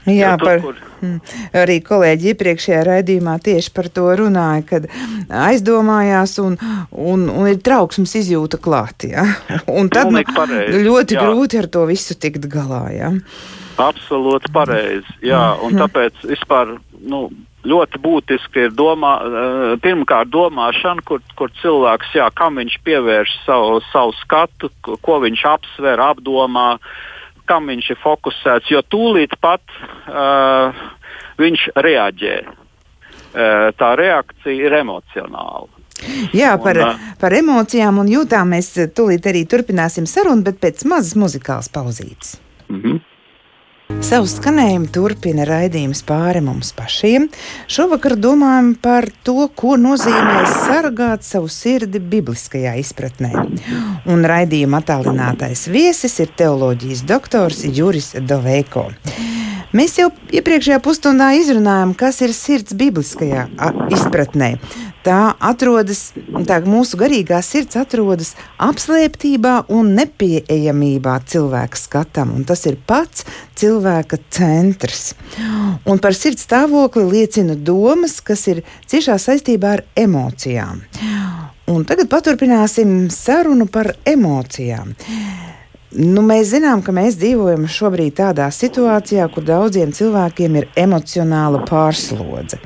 [0.04, 0.80] Jā, par, kur...
[1.00, 1.20] Mm,
[1.56, 4.88] arī kolēģi iepriekšējā raidījumā tieši par to runāja, kad
[5.32, 6.58] aizdomājās un,
[6.92, 9.08] un, un ir trauksmes izjūta klāt.
[9.08, 9.24] Ja?
[9.80, 10.20] Un tad nu,
[10.90, 11.24] ļoti jā.
[11.24, 12.84] grūti ar to visu tikt galā.
[12.92, 13.14] Ja?
[13.80, 15.18] Absolūti pareizi.
[15.24, 15.86] Jā, un mm.
[15.86, 16.76] tāpēc vispār.
[17.04, 17.26] Nu,
[17.68, 23.82] ļoti būtiski ir domā, eh, pirmkārt domāšana, kur, kur cilvēks, jā, kam viņš pievērš savu,
[23.92, 26.78] savu skatu, ko viņš apsver, apdomā,
[27.46, 29.62] kam viņš ir fokusēts, jo tūlīt pat
[30.08, 30.72] uh,
[31.38, 32.36] viņš reaģē.
[33.34, 35.68] Uh, tā reakcija ir emocionāla.
[36.36, 41.18] Jā, par, un, par emocijām un jūtām mēs tūlīt arī turpināsim sarunu, bet pēc mazas
[41.20, 42.38] muzikālas pauzītes.
[42.70, 43.13] Mm -hmm.
[44.02, 47.28] Savu skanējumu turpina raidījums pāri mums pašiem.
[47.70, 53.34] Šovakar domājam par to, ko nozīmē sargāt savu sirdi bibliskajā izpratnē.
[54.10, 58.88] Un raidījuma attālinātais viesis ir teoloģijas doktors Juris Doveiko.
[59.74, 63.48] Mēs jau iepriekšējā pusstundā izrunājām, kas ir sirds bibliskajā
[63.94, 64.56] izpratnē.
[65.04, 66.14] Tā atrodas,
[66.48, 68.30] tā mūsu garīgā sirds atrodas
[68.64, 73.26] apslēptībā un nepieejamībā cilvēka skatam, un tas ir pats
[73.60, 75.12] cilvēka centrs.
[75.84, 80.80] Un par sirds stāvokli liecina domas, kas ir ciešā saistībā ar emocijām.
[81.74, 84.96] Un tagad paturpināsim sarunu par emocijām.
[85.94, 92.58] Nu, mēs zinām, ka mēs dzīvojam šobrīd tādā situācijā, kur daudziem cilvēkiem ir emocionāla pārslodze.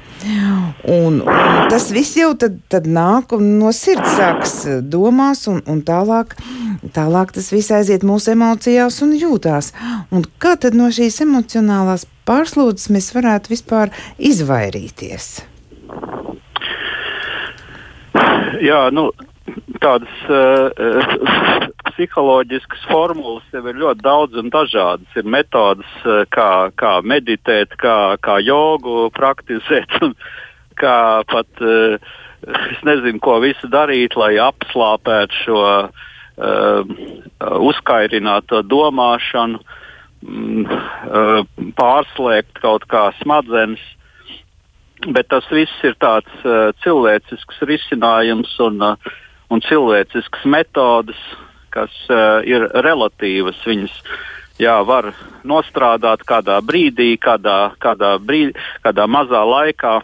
[0.87, 4.55] Un, un tas viss jau tad, tad nāk no sirds, sākas
[4.87, 6.35] domās, un, un tālāk,
[6.95, 9.73] tālāk tas viss aiziet mūsu emocijās un jūtās.
[10.11, 15.29] Un kā tad no šīs emocionālās pārslodzes mēs varētu vispār izvairīties?
[18.63, 19.09] Jā, nu,
[19.81, 25.07] tādas uh, psiholoģiskas formulas jau ir ļoti daudz un dažādas.
[25.17, 30.15] Ir metodas, uh, kā, kā meditēt, kā, kā jogu praktizēt, un
[30.79, 31.97] kā pat uh,
[32.45, 36.95] es nezinu, ko visu darīt, lai apslāpētu šo uh,
[37.71, 39.61] uzkairināto domāšanu,
[40.23, 43.83] mm, uh, pārslēgt kaut kā smadzenes.
[45.13, 49.11] Bet tas viss ir tāds uh, cilvēcisks risinājums un uh,
[49.53, 51.19] un cilvēciskas metodes,
[51.73, 53.59] kas uh, ir relatīvas.
[53.67, 53.95] Viņas
[54.61, 55.11] jā, var
[55.47, 58.55] nostrādāt kādā brīdī, kādā, kādā, brīdī,
[58.85, 59.97] kādā mazā laikā.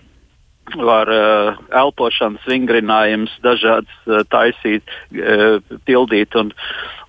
[0.79, 6.53] Var uh, elpošanas vingrinājumus dažādas uh, taisīt, uh, pildīt, un,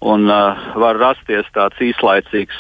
[0.03, 2.57] un uh, var rasties tāds īslaicīgs,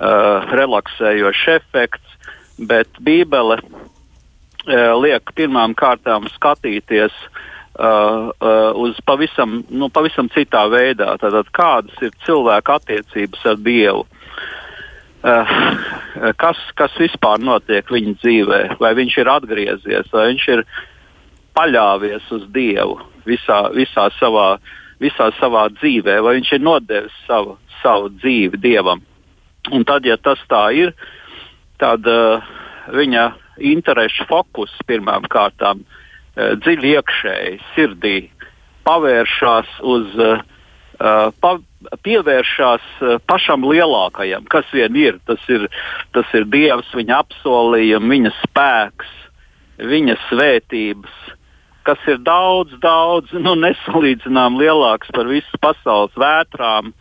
[0.00, 2.16] uh, relaksējošs efekts.
[2.56, 7.44] Bet Bībele uh, liek pirmām kārtām skatīties uh,
[7.80, 11.14] Uh, uh, uz pavisam, nu, pavisam citā veidā.
[11.16, 14.02] Tātad, kādas ir cilvēka attiecības ar Dievu?
[15.24, 15.52] Uh,
[16.42, 18.58] kas, kas vispār notiek viņa dzīvē?
[18.82, 20.62] Vai viņš ir atgriezies, vai viņš ir
[21.56, 24.50] paļāvies uz Dievu visā, visā, savā,
[25.00, 29.00] visā savā dzīvē, vai viņš ir nodevis savu, savu dzīvi Dievam?
[29.72, 30.92] Un tad, ja tas tā ir,
[31.80, 32.44] tad uh,
[32.92, 33.24] viņa
[33.72, 35.99] interešu fokus pirmām kārtām ir
[36.60, 38.18] dziļi iekšēji, sirdī,
[38.86, 40.42] pavēršās uz, uh,
[41.42, 41.52] pa,
[42.06, 45.18] pievēršās uh, pašam lielākajam, kas vien ir.
[45.28, 45.68] Tas ir,
[46.16, 49.12] tas ir Dievs, viņa apsolījumi, viņa spēks,
[49.90, 51.20] viņa svētības,
[51.88, 56.92] kas ir daudz, daudz nu, nesalīdzinām lielāks par visu pasaules vētrām,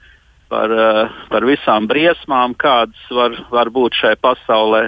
[0.49, 4.87] par, uh, par visām briesmām, kādas var, var būt šai pasaulē.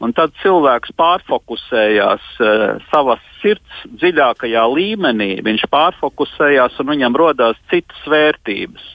[0.00, 8.06] Un tad cilvēks pārfokusējās uh, savas sirds dziļākajā līmenī, viņš pārfokusējās un viņam radās citas
[8.08, 8.86] vērtības.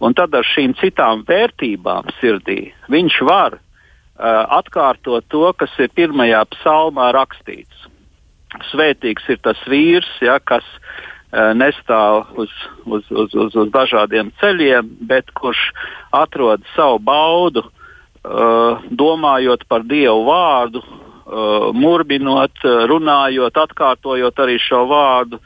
[0.00, 3.60] Un tad ar šīm citām vērtībām sirdī viņš var uh,
[4.56, 7.84] atkārtot to, kas ir pirmajā psalmā rakstīts.
[8.70, 14.88] Svētīgs ir tas vīrs, ja, kas uh, nestāv uz, uz, uz, uz, uz dažādiem ceļiem,
[15.12, 15.60] bet kurš
[16.16, 17.76] atrod savu baudu uh,
[18.22, 25.40] domājot par Dievu vārdu, uh, murbinot, uh, runājot, atkārtojot arī šo vārdu,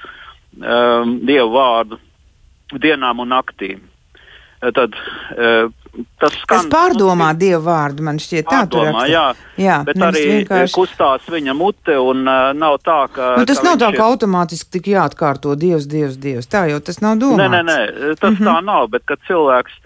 [0.54, 1.98] Dievu vārdu
[2.78, 3.80] dienām un naktīm.
[4.62, 4.94] Tad,
[6.22, 9.24] tas skan, es pārdomā nu, Dievu vārdu, man šķiet tā, pārdomā, jā,
[9.60, 10.74] jā, bet arī vienkārši...
[10.76, 13.32] kustās viņa mute un uh, nav tā, ka...
[13.40, 14.06] Nu, tas ka nav tā, ka ir...
[14.06, 17.42] automātiski tik jāatkārto Dievs, Dievs, Dievs, tā jau tas nav domāts.
[17.42, 18.48] Nē, nē, nē tas mm -hmm.
[18.48, 19.82] tā nav, bet kad cilvēks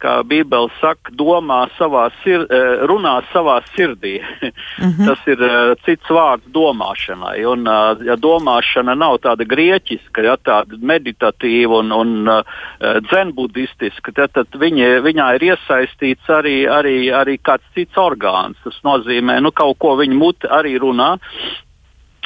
[0.00, 4.20] kā Bībele saka, domā savā sir, eh, runā savā sirdī.
[4.80, 5.06] Mm -hmm.
[5.06, 7.44] Tas ir uh, cits vārds domāšanai.
[7.52, 12.42] Un, uh, ja domāšana nav tāda grieķiska, ja tāda meditatīva un, un
[12.80, 18.56] dzenbudistiska, tad, tad viņa, viņā ir iesaistīts arī, arī, arī kāds cits orgāns.
[18.64, 21.18] Tas nozīmē, nu, kaut ko viņa mute arī runā.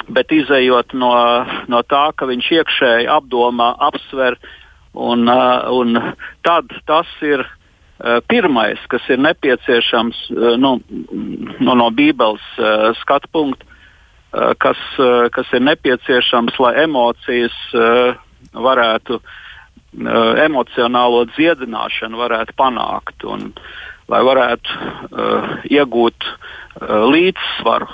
[0.07, 1.11] Bet izējot no,
[1.67, 4.37] no tā, ka viņš iekšēji apdomā, apsver,
[4.93, 5.27] un,
[5.79, 7.64] un tad tas ir Eh,
[8.27, 10.75] pirmais, kas ir nepieciešams eh, nu,
[11.59, 13.71] nu, no Bībeles uh, skatu punkta,
[14.59, 14.79] kas,
[15.31, 17.53] kas ir nepieciešams, lai emocijas
[18.51, 19.21] varētu,
[20.43, 23.23] emocionālo dziedināšanu varētu panākt.
[23.31, 23.53] Un,
[24.11, 26.27] lai varētu iegūt
[27.15, 27.87] līdzsvaru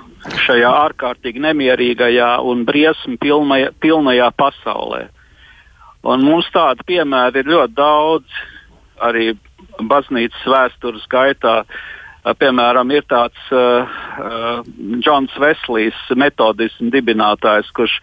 [0.46, 5.06] šajā ārkārtīgi nemierīgajā un briesmu pilnajā, pilnajā pasaulē.
[6.02, 8.42] Un mums tādu piemēru ir ļoti daudz
[9.02, 9.32] arī
[9.90, 11.62] baznīcas vēstures gaitā.
[12.22, 13.82] Piemēram, ir tāds uh,
[14.22, 14.60] uh,
[15.02, 17.96] Džons Veslijs, metodismu dibinātājs, kurš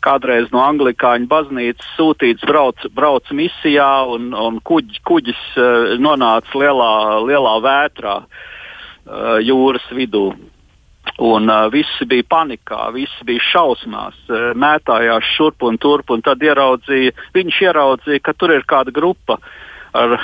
[0.00, 6.94] kādreiz no anglikāņu baznīcas sūtīts brauc, brauc misijā, un, un kuģ, kuģis uh, nonāca lielā,
[7.28, 10.30] lielā vētrā uh, jūras vidū.
[11.20, 16.16] Un uh, visi bija panikā, visi bija šausmās, uh, mētājās šurp un turp.
[16.16, 19.54] Un tad ieraudzīja, viņš ieraudzīja, ka tur ir kāda grupa uh,
[19.96, 20.16] ar,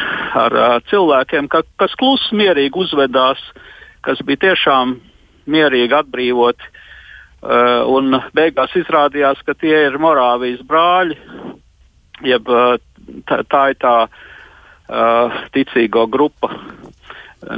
[0.44, 0.58] ar,
[0.90, 3.40] cilvēkiem, ka, kas klusi, mierīgi uzvedās,
[4.04, 4.96] kas bija tiešām
[5.50, 6.70] mierīgi atbrīvoti.
[7.42, 11.16] Uh, un beigās izrādījās, ka tie ir Morāvijas brāļi,
[12.22, 12.46] jeb
[13.26, 16.52] tā, tā ir tā uh, ticīgo grupa,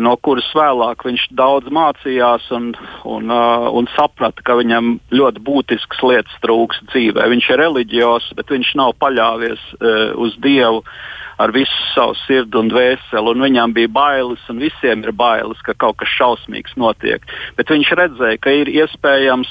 [0.00, 2.70] no kuras vēlāk viņš daudz mācījās un,
[3.05, 7.29] un, uh, un saprata, ka viņam ļoti būtisks lietas trūks dzīvē.
[7.35, 10.81] Viņš ir reliģijos, bet viņš nav paļāvies uh, uz Dievu.
[10.81, 15.61] Uh, ar visu savu sirdi un dvēseli, un viņam bija bailes, un visiem ir bailes,
[15.66, 17.25] ka kaut kas šausmīgs notiek.
[17.59, 19.51] Bet viņš redzēja, ka ir iespējams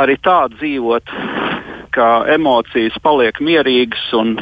[0.00, 1.14] arī tā dzīvot,
[1.94, 4.36] ka emocijas paliek mierīgas un,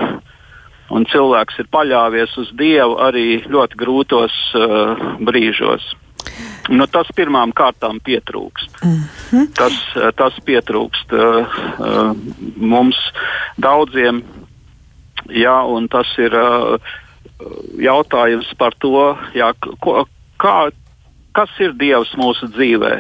[0.93, 5.95] un cilvēks ir paļāvies uz Dievu arī ļoti grūtos uh, brīžos.
[6.69, 8.83] Nu, tas pirmām kārtām pietrūkst.
[8.85, 8.99] Mm
[9.31, 9.47] -hmm.
[9.57, 9.77] tas,
[10.17, 12.13] tas pietrūkst uh, uh,
[12.57, 12.99] mums
[13.57, 14.21] daudziem
[15.29, 16.35] Un tas ir
[17.79, 20.03] jautājums par to, jā, ko,
[20.41, 20.71] kā,
[21.37, 22.97] kas ir Dievs mūsu dzīvē.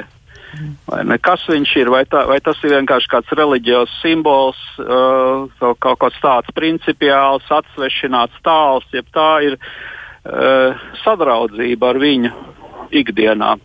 [1.23, 1.91] Kas viņš ir?
[1.93, 8.39] Vai, tā, vai tas ir vienkārši kāds reliģijos simbols, uh, kaut kāds tāds principiāls, atsvešināts
[8.47, 12.33] tāls, jeb tā ir uh, sadraudzība ar viņu
[12.97, 13.57] ikdienā,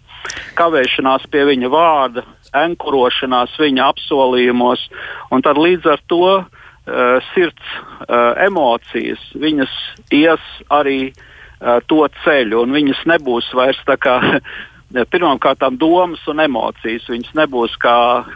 [0.60, 2.26] kavēšanās pie viņa vārda,
[2.65, 4.84] enkurošanās viņa apsolījumos,
[5.32, 7.73] un tad līdz ar to uh, uh, sirds
[8.07, 9.73] uh, emocijas, viņas
[10.11, 10.43] ies
[10.73, 14.19] arī uh, to ceļu, un viņas nebūs vairs tā kā
[15.13, 17.07] pirmkārt domas un emocijas.
[17.09, 18.27] Viņas nebūs kā uh,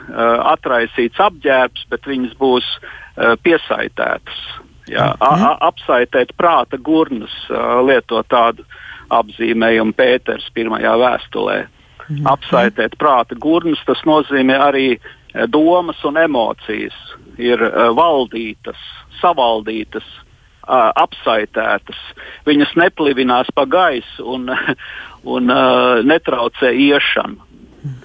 [0.53, 4.41] atraisīts apģērbs, bet viņas būs uh, piesaistētas.
[4.87, 5.57] Jā, mm -hmm.
[5.67, 8.63] apsaitēt prāta gurnas, uh, lietot tādu
[9.09, 11.67] apzīmējumu Pēters pirmajā vēstulē.
[12.07, 12.27] -hmm.
[12.31, 14.99] Apsaitēt prāta gurnas, tas nozīmē arī
[15.47, 16.95] domas un emocijas
[17.37, 18.79] ir uh, valdītas,
[19.21, 20.05] savaldītas,
[20.67, 21.99] uh, apsaitētas.
[22.47, 24.49] Viņas neplivinās pa gaisu un,
[25.35, 27.43] un uh, netraucē iešanu.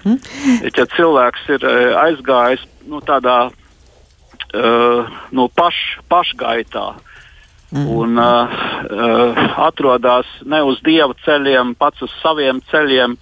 [0.03, 0.77] -hmm.
[0.77, 1.65] Ja cilvēks ir
[1.97, 3.51] aizgājis nu, tādā
[5.31, 5.75] nu, paš,
[6.07, 6.93] pašgaitā,
[7.73, 8.49] Mm un uh,
[8.91, 13.15] uh, atrodas ne uz dieva ceļiem, pats uz saviem ceļiem,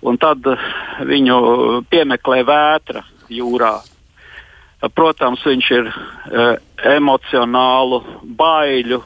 [0.00, 0.48] un tad
[1.04, 1.36] viņu
[1.90, 3.74] piemeklē vētra jūrā.
[4.94, 8.02] Protams, viņš ir uh, emocionālu
[8.38, 9.00] baiļu,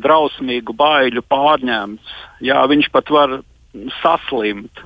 [0.00, 2.14] drausmīgu baiļu pārņemts.
[2.46, 3.40] Jā, viņš pat var
[4.00, 4.82] saslimt.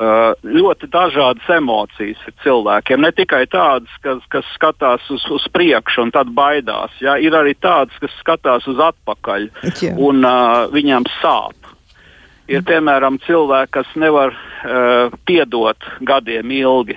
[0.00, 3.02] Uh, ļoti dažādas emocijas ir cilvēkiem.
[3.04, 6.94] Ne tikai tādas, kas, kas skatās uz, uz priekšu un tad baidās.
[7.02, 9.50] Jā, ir arī tādas, kas skatās uz atpakaļ
[9.98, 11.58] un uh, viņam sāp.
[12.50, 16.96] Ir piemēram cilvēki, kas nevar uh, piedot gadiem ilgi.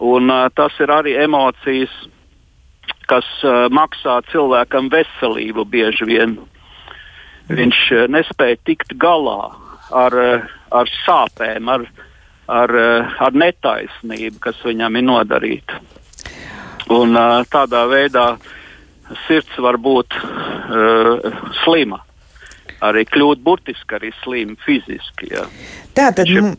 [0.00, 1.92] Un, uh, tas ir arī emocijas,
[3.10, 6.36] kas uh, maksā cilvēkam veselību bieži vien.
[7.50, 9.52] Viņš uh, nespēja tikt galā
[9.92, 11.86] ar, uh, ar sāpēm, ar,
[12.48, 15.80] ar, uh, ar netaisnību, kas viņam ir nodarīta.
[16.90, 18.28] Un, uh, tādā veidā
[19.26, 22.00] sirds var būt uh, slima
[22.84, 25.30] arī kļūt burtiski arī slimi fiziski.
[25.34, 25.46] Jā.
[25.96, 26.54] Tā tad, Šim...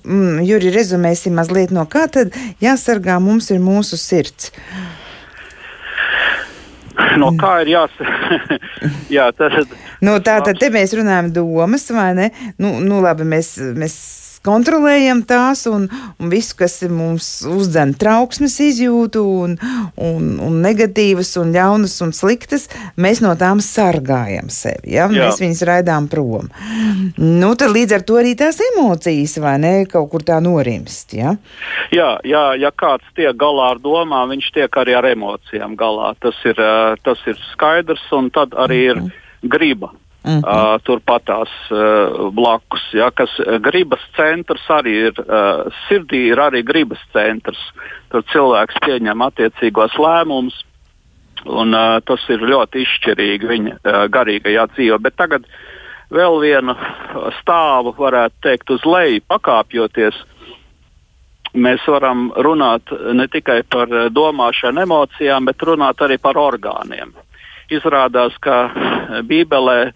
[0.45, 4.51] Juri, rezumēsim mazliet no kā tad jāsargā mums ir mūsu sirds.
[7.19, 8.57] No kā ir jāsaka?
[9.15, 9.71] Jā, tad,
[10.03, 12.27] nu, tā tad te mēs runājam domas, vai ne?
[12.62, 13.95] Nu, nu labi, mēs, mēs
[14.45, 15.88] kontrolējam tās un,
[16.19, 19.56] un visu, kas mums uzdzen trauksmes izjūtu un,
[20.01, 22.68] un, un negatīvas un ļaunas un sliktas,
[23.01, 24.95] mēs no tām sargājam sevi.
[24.95, 25.07] Ja?
[25.11, 25.30] Jā.
[25.30, 26.49] Mēs viņus raidām prom.
[27.18, 31.16] Nu, tad līdz ar to arī tās emocijas, vai ne, kaut kur tā norimst.
[31.18, 31.36] Ja?
[31.93, 36.13] Jā, jā, ja kāds tiek galā ar domām, viņš tiek arī ar emocijām galā.
[36.22, 36.59] Tas ir,
[37.05, 39.11] tas ir skaidrs un tad arī ir mhm.
[39.51, 39.91] griba.
[40.24, 40.43] Mm -hmm.
[40.45, 45.13] uh, Turpatās uh, blakus, ja, kas gribas centrs arī ir.
[45.17, 47.57] Uh, sirdī ir arī gribas centrs.
[48.11, 50.65] Tur cilvēks pieņem attiecīgos lēmumus,
[51.45, 54.99] un uh, tas ir ļoti izšķirīgi viņa uh, garīgajā dzīvē.
[54.99, 55.45] Bet tagad
[56.11, 56.76] vēl vienu
[57.41, 60.15] stāvu, varētu teikt, uz leju pakāpjoties,
[61.53, 67.13] mēs varam runāt ne tikai par domāšanu, emocijām, bet runāt arī par orgāniem.
[67.72, 68.69] Izrādās, ka
[69.28, 69.91] Bībelē e,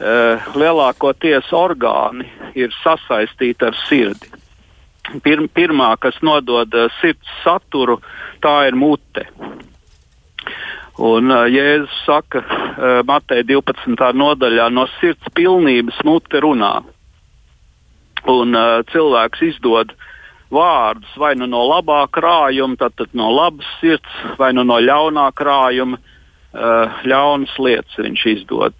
[0.00, 2.24] lielākoties orgāni
[2.56, 4.30] ir sasaistīti ar sirdi.
[5.24, 7.98] Pir, pirmā, kas nodod sirds saturu,
[8.40, 9.26] tā ir mute.
[11.00, 12.42] Un uh, Jēzus saka,
[13.08, 13.96] Matei 12.
[14.16, 16.74] nodaļā, no sirds pilnības mute runā.
[18.28, 18.56] Un
[18.92, 19.94] cilvēks izdod
[20.52, 25.30] vārdus vai nu no labā krājuma, tad, tad no labas sirds, vai nu no ļaunā
[25.38, 25.96] krājuma,
[27.08, 28.76] ļaunas lietas viņš izdod.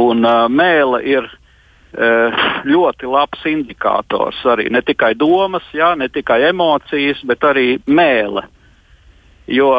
[0.00, 6.42] Un uh, mēle ir uh, ļoti labs indikators arī ne tikai domas, jā, ne tikai
[6.50, 8.44] emocijas, bet arī mēle.
[9.46, 9.70] Jo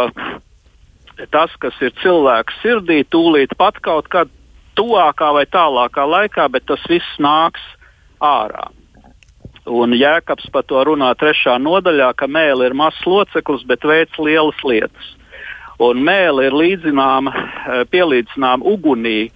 [1.33, 4.31] tas, kas ir cilvēks sirdī, tūlīt pat kaut kad
[4.77, 7.63] tuvākā vai tālākā laikā, bet tas viss nāks
[8.21, 8.69] ārā.
[9.67, 14.59] Un Jēkabs par to runā trešā nodaļā, ka mēlē ir mazs loceklis, bet veids lielas
[14.63, 15.09] lietas.
[15.83, 17.33] Un mēlē ir līdzināma,
[17.91, 19.27] pielīdzināma ugunī,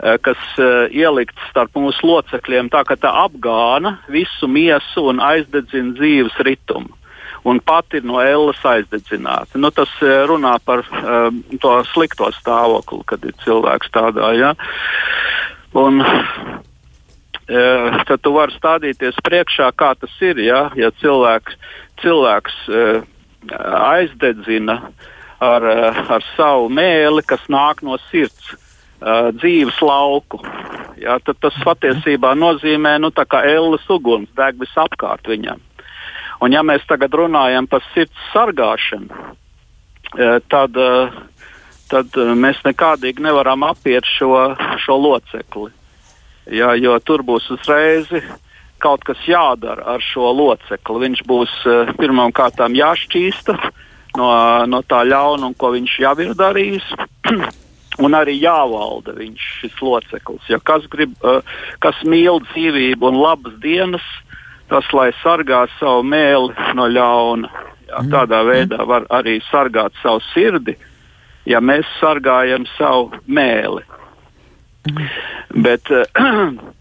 [0.00, 6.38] kas eh, ielikts starp mūsu locekļiem, tā ka tā apgāna visu miesu un aizdedzina dzīves
[6.46, 6.96] ritumu
[7.48, 9.60] un pati no ēlas aizdedzināta.
[9.60, 14.32] Nu, tas eh, runā par um, to slikto stāvokli, kad ir cilvēks tādā.
[14.36, 14.54] Ja?
[15.76, 16.02] Un,
[17.50, 20.38] tad tu vari stādīties priekšā, kā tas ir.
[20.42, 21.56] Ja, ja cilvēks,
[22.02, 22.58] cilvēks
[23.50, 24.76] aizdedzina
[25.42, 25.66] ar,
[26.16, 28.52] ar savu mēli, kas nāk no sirds.
[29.00, 30.42] Uh, dzīves lauku.
[31.00, 35.62] Jā, tas patiesībā nozīmē, nu, ēlas uguns deg visapkārt viņam.
[36.44, 39.08] Un ja mēs tagad runājam par sirds sargāšanu,
[40.16, 41.48] e, tad, e,
[41.88, 45.72] tad e, mēs nekādīgi nevaram apiet šo, šo locekli.
[46.52, 48.08] Ja, jo tur būs uzreiz
[48.80, 51.04] kaut kas jādara ar šo locekli.
[51.06, 51.56] Viņš būs
[52.00, 53.56] pirmām kārtām jāšķīsta
[54.16, 54.30] no,
[54.68, 56.92] no tā ļaunuma, ko viņš jau ir darījis.
[58.00, 60.48] Un arī jāvalda viņš, šis loceklis.
[60.48, 61.14] Ja kas, grib,
[61.84, 64.06] kas mīl dzīvību un labas dienas,
[64.70, 67.50] tas, lai sargā savu mēli no ļauna.
[67.90, 68.10] Jā, mhm.
[68.12, 70.76] tādā veidā var arī sargāt savu sirdi,
[71.50, 73.82] ja mēs sargājam savu mēli.
[74.88, 75.08] Mhm.
[75.66, 76.06] Bet uh,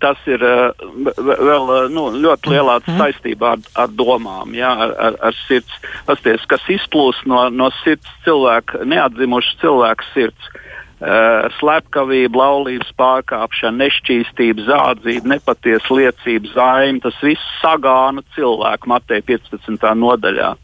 [0.00, 0.72] tas ir uh,
[1.04, 2.98] vēl uh, nu, ļoti lielā mhm.
[3.00, 5.80] saistībā ar, ar domām, jā, ar, ar, ar sirds.
[6.08, 10.52] Pasties, kas izplūst no, no sirds cilvēka, neatdzimušas cilvēka sirds.
[11.04, 19.84] Uh, slepkavība, laulības pārkāpšana, nešķīstība, zādzība, nepatiesa liecība, zaime, tas viss sagāna cilvēku Mateja 15.
[20.00, 20.54] nodaļā.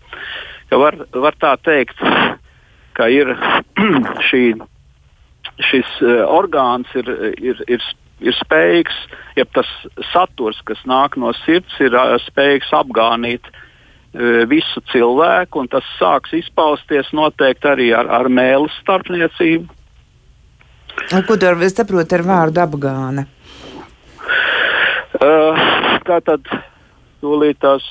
[0.70, 2.00] Ka var, var tā teikt,
[2.96, 3.34] ka ir
[4.30, 4.44] šī,
[5.68, 7.84] šis uh, orgāns ir, ir, ir,
[8.20, 9.00] ir spējīgs,
[9.38, 9.68] ja tas
[10.12, 11.96] saturs, kas nāk no sirds, ir
[12.28, 13.50] spējīgs apgānīt
[14.50, 19.80] visu cilvēku, un tas sāks izpausties noteikti arī ar, ar mēles starpniecību
[21.26, 23.26] Ko tu saproti ar vārdu apgāne?
[25.20, 25.58] Uh,
[26.06, 26.46] tā tad
[27.20, 27.84] tūlīt tās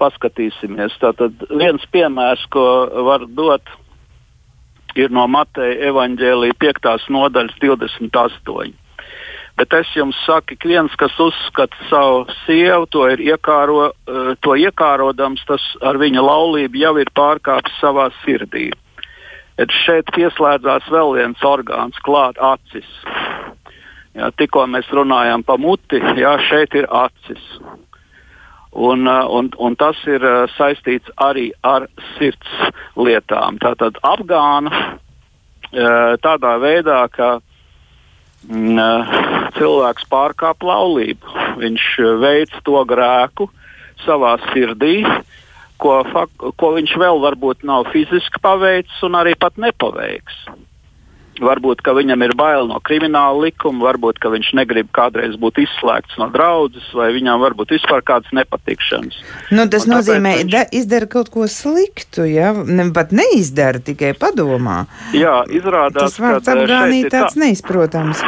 [0.00, 0.96] paskatīsimies.
[1.00, 2.64] Tātad viens piemērs, ko
[3.06, 3.70] var dot,
[4.98, 7.06] ir no Mateja evaņģēlīja 5.
[7.16, 8.74] nodaļas 28.
[9.56, 15.40] Bet es jums saku, ka viens, kas uzskata savu sievu, to iekāro, uh, to iekārodams,
[15.48, 18.68] tas ar viņa laulību jau ir pārkāpis savā sirdī.
[19.56, 22.90] Bet šeit pieslēdzās vēl viens orgāns, klāt acis.
[24.16, 27.48] Jā, tikko mēs runājām par muti, jā, šeit ir acis.
[28.76, 31.88] Un, uh, un, un tas ir uh, saistīts arī ar
[32.18, 33.56] sirds lietām.
[33.64, 34.98] Tātad apgāna
[36.22, 37.40] tādā veidā, ka
[39.56, 41.34] cilvēks pārkāp laulību.
[41.62, 41.86] Viņš
[42.22, 43.48] veic to grēku
[44.04, 45.00] savā sirdī,
[45.80, 46.02] ko,
[46.56, 50.46] ko viņš vēl varbūt nav fiziski paveicis un arī pat nepaveiks.
[51.42, 56.86] Varbūt viņam ir bail no krimināla likuma, varbūt viņš negrib kādreiz būt izslēgts no draudzes,
[56.96, 59.18] vai viņam varbūt vispār kādas nepatikšanas.
[59.52, 64.14] Nu, tas un nozīmē, ka viņš izdara kaut ko sliktu, ja ne, pat neizdara, tikai
[64.18, 64.84] padomā.
[65.16, 67.44] Jā, izrādās, tas vārds apgānīt tāds tā...
[67.44, 68.24] neizprotams.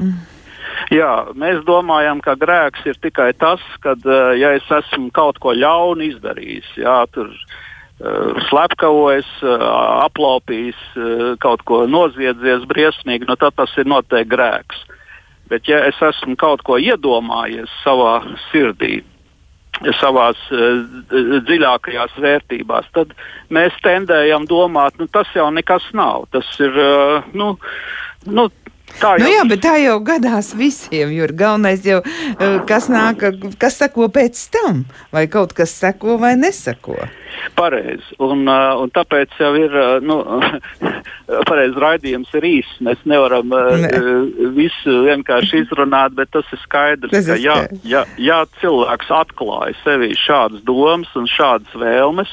[0.00, 0.20] Mm.
[0.92, 5.54] Jā, mēs domājam, ka grēks ir tikai tas, kad uh, ja es esmu kaut ko
[5.56, 6.72] ļaunu izdarījis.
[6.82, 7.30] Jā, tur,
[8.02, 9.62] uh, slepkavojis, uh,
[10.06, 14.84] aplaupījis, uh, kaut ko noziedzies briesmīgi, nu, tad tas ir noteikti grēks.
[15.52, 19.02] Bet, ja es esmu kaut ko iedomājies savā sirdī,
[19.98, 20.82] savās uh,
[21.48, 23.14] dziļākajās vērtībās, tad
[23.52, 26.28] mēs tendējam domāt, nu, tas jau nekas nav.
[26.34, 26.76] Tas ir,
[27.36, 27.54] nu,
[28.26, 28.48] nu,
[29.00, 29.24] Tā jau.
[29.24, 33.24] Nu jā, bet tā jau gadās visiem, jo galvenais jau, eh, kas nāk,
[33.58, 34.84] kas seko pēc tam,
[35.14, 36.98] vai kaut kas seko vai neseko.
[37.56, 38.14] Pareizi.
[38.22, 40.18] Un, uh, un tāpēc jau ir uh, nu,
[41.48, 42.76] pareizi raidījums ir īss.
[42.84, 43.90] Mēs nevaram ne.
[44.56, 47.56] visu vienkārši izrunāt, bet tas ir skaidrs, tas ka ja,
[47.88, 52.30] ja, ja cilvēks atklāja sevī šādas domas un šādas vēlmes,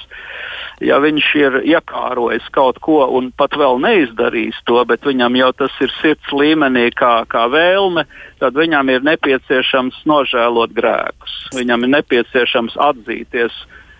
[0.83, 5.79] ja viņš ir iekārojis kaut ko un pat vēl neizdarījis to, bet viņam jau tas
[5.83, 8.05] ir sirds līmenī kā, kā vēlme,
[8.41, 11.35] tad viņam ir nepieciešams nožēlot grēkus.
[11.55, 13.53] Viņam ir nepieciešams atzīties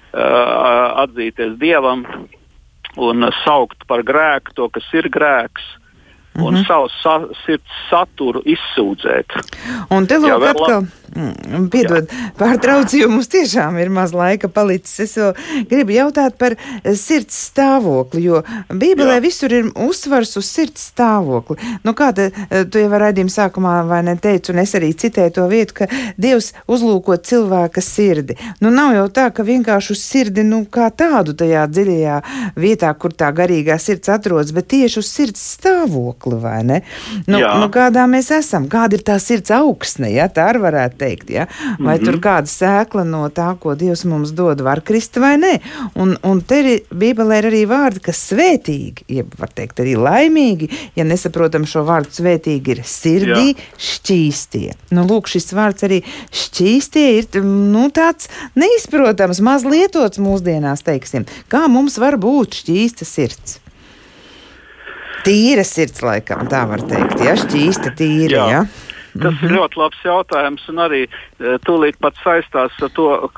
[0.10, 2.00] Uh, atzīties dievam
[2.98, 5.62] un saukt par grēku to, kas ir grēks.
[6.40, 6.66] Un mm -hmm.
[6.68, 7.14] savu sa
[7.46, 9.38] sirds saturu izsūdzēt.
[9.92, 10.88] Un te lūk, atkal,
[11.72, 15.00] piedod, pārtraucu, jo mums tiešām ir maz laika palicis.
[15.06, 15.16] Es
[15.70, 19.24] gribu jautāt par eh, sirds stāvokli, jo Bībelē Jā.
[19.24, 21.58] visur ir uzsvars uz sirds stāvokli.
[21.86, 25.36] Nu, kā te, eh, tu jau raidījuma sākumā vai ne teicu, un es arī citēju
[25.40, 25.90] to vietu, ka
[26.20, 28.38] Dievs uzlūko cilvēka sirdi.
[28.64, 32.20] Nu, nav jau tā, ka vienkārši uz sirdi, nu, kā tādu tajā dziļajā
[32.60, 36.82] vietā, kur tā garīgā sirds atrodas, bet tieši uz sirds stāvokli, vai ne?
[37.28, 37.56] Nu, Jā.
[37.62, 41.30] nu kādā mēs esam, kāda ir tā sirds augsne, ja tā arī varētu teikt.
[41.34, 41.48] Ja?
[41.80, 42.06] Vai mm -hmm.
[42.06, 45.60] tur kāda sēkla no tā, ko Dievs mums dod, var krist vai nē.
[45.96, 50.70] Un, un te ir Bībelē ir arī vārdi, kas svētīgi, jeb var teikt arī laimīgi,
[50.96, 53.70] ja nesaprotam šo vārdu svētīgi, ir sirdī Jā.
[53.78, 54.74] šķīstie.
[54.92, 61.26] Nu, lūk, šis vārds arī šķīstie ir nu, tāds neizprotams, maz lietots mūsdienās, teiksim.
[61.48, 63.60] Kā mums var būt šķīsta sirds?
[65.26, 67.20] Tīra sirds, laikam, tā var teikt.
[67.26, 68.38] Ja šķīsta tīra.
[68.38, 68.48] Jā.
[68.54, 68.89] Ja?
[69.22, 69.46] Tas mm -hmm.
[69.46, 73.30] ir ļoti labs jautājums, un arī e, tūlīt pat saistās ar to,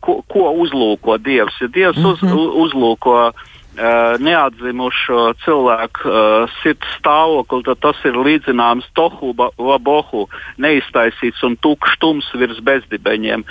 [0.00, 1.60] ko, ko uzlūko Dievs.
[1.60, 2.36] Ja Dievs mm -hmm.
[2.36, 10.26] uz, uzlūko Uh, neatzimušo cilvēku uh, sirds stāvokli, tad tas ir līdzināms tohu vabohu,
[10.60, 13.46] neiztaisīts un tukšs tums virs bezdibeņiem.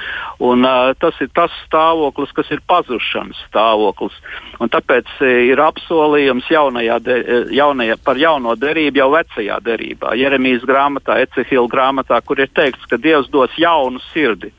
[0.45, 4.13] Un, uh, tas ir tas stāvoklis, kas ir pazušanas stāvoklis.
[4.61, 7.17] Un tāpēc ir apsolījums jaunajā de,
[7.57, 13.01] jaunajā, par jauno derību jau vecajā derībā, Jeremijas grāmatā, Ecehila grāmatā, kur ir teikts, ka
[13.01, 14.53] Dievs dos jaunu sirdi.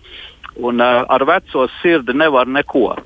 [0.59, 2.97] Un uh, ar veco sirdi nevar neko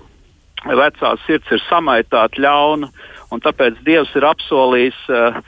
[0.66, 2.90] vecā sirds ir samaitāta ļauna,
[3.34, 5.38] un tāpēc Dievs ir apsolījis uh,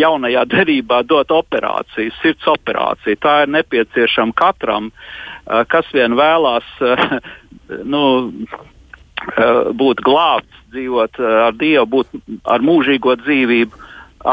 [0.00, 3.20] jaunajā derībā dot operāciju, sirds operāciju.
[3.22, 7.18] Tā ir nepieciešama katram, uh, kas vien vēlās uh,
[7.94, 8.04] nu,
[9.24, 13.84] būt glābts, dzīvot ar Dievu, būt ar mūžīgo dzīvību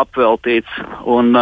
[0.01, 0.81] apveltīts.
[1.05, 1.35] Un,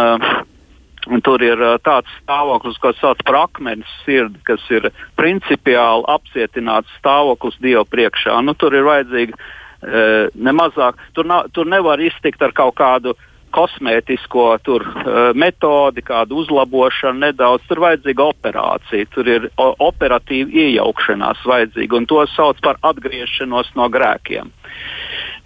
[1.08, 6.92] Un tur ir uh, tāds stāvoklis, ko sauc par akmens sirdi, kas ir principiāli apcietināts
[6.98, 8.36] stāvoklis Dieva priekšā.
[8.44, 13.16] Nu, tur ir vajadzīgi uh, nemazāk, tur, nav, tur nevar iztikt ar kaut kādu
[13.56, 17.64] kosmētisko tur, uh, metodi, kādu uzlabošanu nedaudz.
[17.70, 24.52] Tur vajadzīga operācija, tur ir operatīva iejaukšanās vajadzīga, un to sauc par atgriešanos no grēkiem.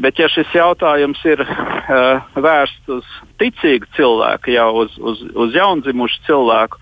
[0.02, 6.24] Bet, ja šis jautājums ir uh, vērsts uz ticīgu cilvēku, jau uz, uz, uz jaundzimušu
[6.26, 6.80] cilvēku,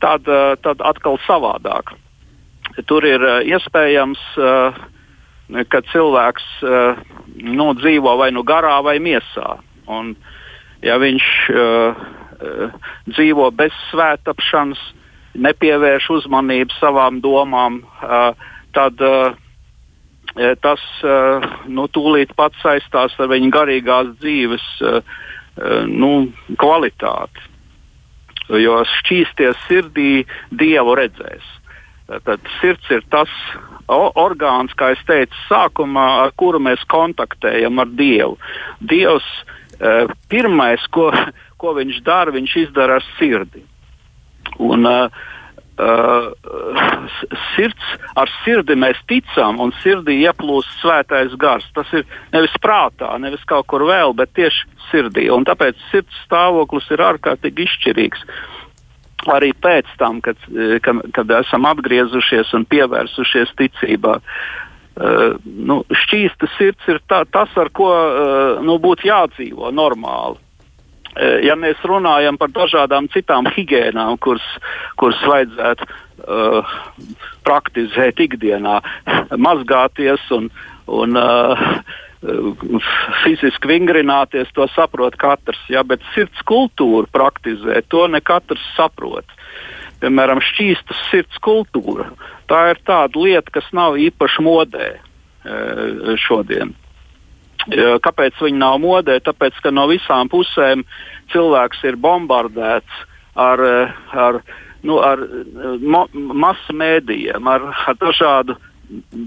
[0.00, 1.92] tad, uh, tad atkal savādāk.
[2.88, 4.78] Tur ir uh, iespējams, uh,
[5.68, 7.00] ka cilvēks uh,
[7.36, 9.58] nu, dzīvo vai nu garā, vai miesā.
[9.88, 10.14] Un,
[10.84, 12.00] ja viņš uh,
[12.40, 12.78] uh,
[13.12, 14.80] dzīvo bez svētapšanas,
[15.38, 18.32] nepievērš uzmanību savām domām, uh,
[18.72, 19.36] tad uh,
[20.62, 21.14] tas e,
[21.70, 24.92] nu, tūlīt pat saistās ar viņa garīgās dzīves e,
[25.90, 26.12] nu,
[26.60, 27.46] kvalitāti.
[28.62, 30.12] Jo šķīsties sirdī
[30.54, 31.44] Dievu redzēs.
[32.24, 33.32] Tad sirds ir tas
[33.92, 38.38] orgāns, kā jau teicu, sākumā, ar kuru mēs kontaktējam ar Dievu.
[38.80, 39.26] Dievs
[40.32, 41.10] pirmais, ko,
[41.60, 43.60] ko viņš dara, viņš izdara ar sirdi.
[44.64, 45.28] Un, uh,
[45.78, 46.32] Uh,
[47.54, 47.84] sirds,
[48.18, 51.68] ar sirdi mēs ticam, un sirdī ieplūst svētais gars.
[51.76, 52.02] Tas ir
[52.32, 55.28] nevis prātā, nevis kaut kur vēl, bet tieši sirdī.
[55.30, 58.26] Un tāpēc sirds stāvoklis ir ārkārtīgi izšķirīgs.
[59.30, 60.40] Arī pēc tam, kad,
[60.82, 64.18] kad, kad esam atgriezušies un pievērsušies ticībā.
[64.98, 70.42] Uh, nu, šķīsta sirds ir tā, tas, ar ko uh, nu, būtu jādzīvo normāli.
[71.18, 74.44] Eh, ja mēs runājam par dažādām citām higiēnām, kuras,
[75.00, 76.74] kuras vajadzētu uh,
[77.46, 78.76] praktizēt ikdienā,
[79.48, 80.46] mazgāties un,
[80.86, 81.64] un uh,
[83.24, 85.58] fiziski vingrināties, to saprot katrs.
[85.72, 89.26] Ja, bet sirds kultūru praktizēt, to ne katrs saprot.
[89.98, 92.12] Piemēram, šķīstas sirds kultūra.
[92.46, 94.92] Tā ir tāda lieta, kas nav īpaši modē
[96.22, 96.76] šodien.
[97.66, 99.18] Kāpēc viņi nav modē?
[99.24, 100.84] Tāpēc, ka no visām pusēm
[101.32, 103.02] cilvēks ir bombardēts
[103.38, 103.62] ar,
[104.14, 104.40] ar,
[104.86, 105.22] nu, ar
[105.82, 108.56] ma masu mēdījiem, ar, ar dažādu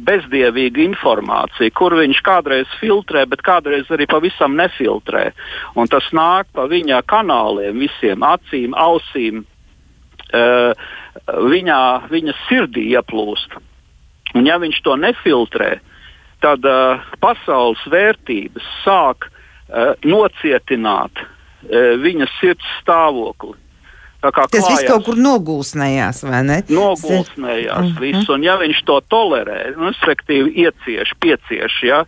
[0.08, 5.28] bezdievīgu informāciju, kur viņš kādreiz filtrē, bet kādreiz arī pavisam nefiltrē.
[5.78, 9.44] Un tas nāk pa viņa kanāliem, visiem acīm, ausīm,
[10.34, 10.74] uh,
[11.54, 13.60] viņā, viņa sirdī ieplūst.
[14.34, 15.76] Un ja viņš to nefiltrē,
[16.42, 23.58] tad uh, pasaules vērtības sāk uh, nocietināt uh, viņa sirds stāvokli.
[24.22, 26.60] Tas viss kaut kur nogulsnējās, vai ne?
[26.70, 28.02] Nogulsnējās mm -hmm.
[28.04, 32.04] viss, un ja viņš to tolerē, nu, respektīvi iecieš, piecieš, ja,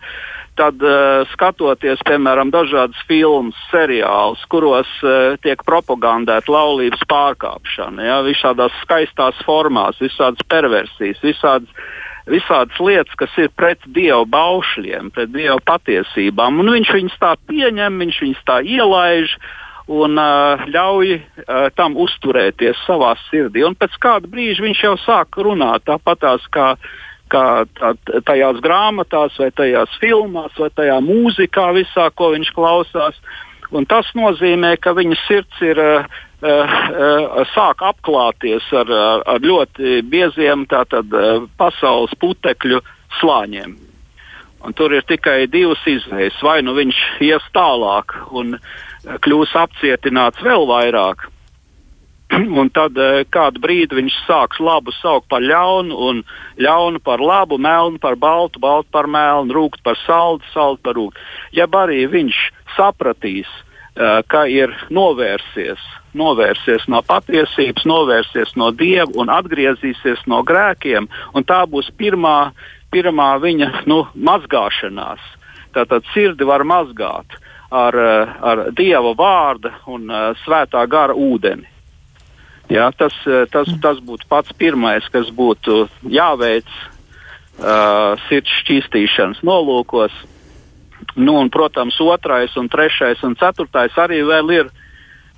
[0.55, 8.73] tad uh, skatoties, piemēram, dažādas filmas, seriālus, kuros uh, tiek propagandēta laulības pārkāpšana, ja, visādās
[8.83, 11.69] skaistās formās, visādas perversijas, visādas
[12.29, 16.61] visādas lietas, kas ir pret dievu baušļiem, pret dievu patiesībām.
[16.63, 19.35] Un viņš viņus tā pieņem, viņš viņus tā ielaiž
[19.91, 23.65] un uh, ļauj uh, tam uzturēties savā sirdī.
[23.67, 26.75] Un pēc kāda brīža viņš jau sāk runāt tāpatās kā.
[27.33, 27.95] Kā tā,
[28.27, 33.15] tajās grāmatās, vai tajās filmās, vai tajā mūzikā, visā, ko viņš klausās.
[33.73, 36.19] Un tas nozīmē, ka viņa sirds ir uh,
[37.53, 42.81] sāk apklāties ar, ar, ar ļoti bieziem tātad, uh, pasaules putekļu
[43.19, 43.77] slāņiem.
[44.63, 46.39] Un tur ir tikai divas izvēles.
[46.43, 48.57] Vai nu viņš ies tālāk un
[49.03, 51.25] kļūs apcietināts vēl vairāk,
[52.59, 52.97] un tad
[53.33, 56.21] kādu brīdi viņš sāks labu saukt par ļaunu, un
[56.63, 61.19] ļaunu par labu, melnu par baltu, baltu par melnu, rūkt par saldu, saldu par rūkt.
[61.51, 62.39] Ja arī viņš
[62.77, 63.51] sapratīs,
[64.27, 65.83] ka ir novērsies
[66.17, 71.09] novērsies no patiesības, novērsies no dieva un atgriezīsies no grēkiem.
[71.47, 72.53] Tā būs pirmā,
[72.93, 75.23] pirmā viņa nu, mazgāšanās.
[75.73, 77.37] Tātad sirdi var mazgāt
[77.73, 77.97] ar,
[78.45, 81.69] ar dieva vārdu un uh, svētā gara ūdeni.
[82.71, 83.13] Jā, tas,
[83.51, 86.69] tas, tas būtu pats pirmais, kas būtu jāveic
[87.59, 90.13] uh, sirds šķīstīšanas nolūkos.
[91.19, 94.71] Nu, un, protams, otrais, un trešais un ceturtais arī vēl ir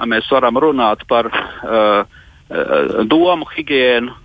[0.03, 2.03] Mēs varam runāt par uh,
[3.07, 4.21] domu higiēnu.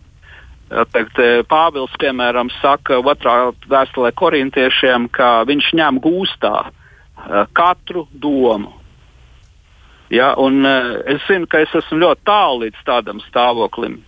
[0.70, 1.16] Teikt,
[1.50, 6.68] Pāvils, piemēram, saka otrā vēstulē korintiešiem, ka viņš ņem gūstā
[7.58, 8.70] katru domu.
[10.14, 10.62] Ja, un,
[11.10, 13.98] es zinu, ka es esmu ļoti tālu līdz tādam stāvoklim.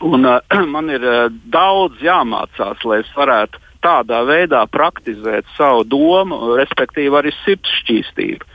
[0.00, 0.24] Un,
[0.74, 1.04] man ir
[1.52, 8.46] daudz jāmācās, lai es varētu tādā veidā praktizēt savu domu, respektīvi arī sirds šķīstību.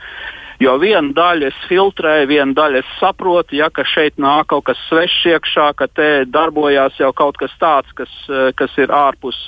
[0.58, 4.80] Jo viena daļa es filtrēju, viena daļa es saprotu, ja, ka šeit nāk kaut kas
[4.88, 9.38] svešs iekšā, ka te darbojās jau kaut kas tāds, kas, eh, kas ir ārpus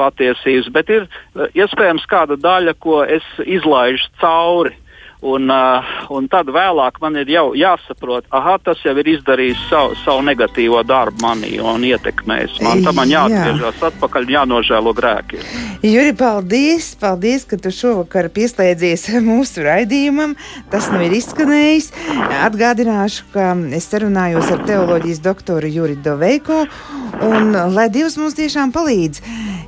[0.00, 0.72] patiesības.
[0.74, 4.74] Bet ir eh, iespējams kāda daļa, ko es izlaižu cauri.
[5.20, 5.84] Un, uh,
[6.16, 10.80] un tad vēlāk man ir jau jāsaprot, ka tas jau ir izdarījis savu, savu negatīvo
[10.88, 12.80] darbu manī un ietekmējis man.
[12.86, 13.90] Tam man jāatgriežas Jā.
[13.90, 15.42] atpakaļ un jānožēlo grēki.
[15.84, 16.94] Juri, paldies!
[17.00, 20.32] Paldies, ka tu šovakar pieslēdzies mūsu raidījumam.
[20.72, 21.92] Tas nu ir izskanējis.
[22.40, 26.64] Atgādināšu, ka es sarunājos ar teoloģijas doktoru Juri Doveiko,
[27.28, 29.20] un lai Dievs mums tiešām palīdz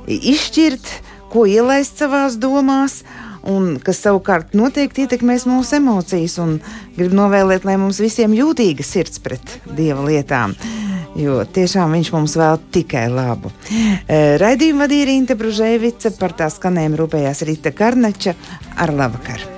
[0.09, 0.89] izšķirt,
[1.29, 3.03] ko ielaist savās domās
[3.49, 6.39] un kas savukārt noteikti ietekmēs mūsu emocijas.
[6.97, 10.55] Gribu novēlēt, lai mums visiem jūtīga sirds pret dieva lietām.
[11.19, 13.53] Jo tiešām viņš mums vēl tikai labu.
[13.69, 18.33] E, raidījumu vadīja Rīta Bružēvica, par tā skanējumu rūpējās Rīta Karnača
[18.81, 19.53] ar labvakaru.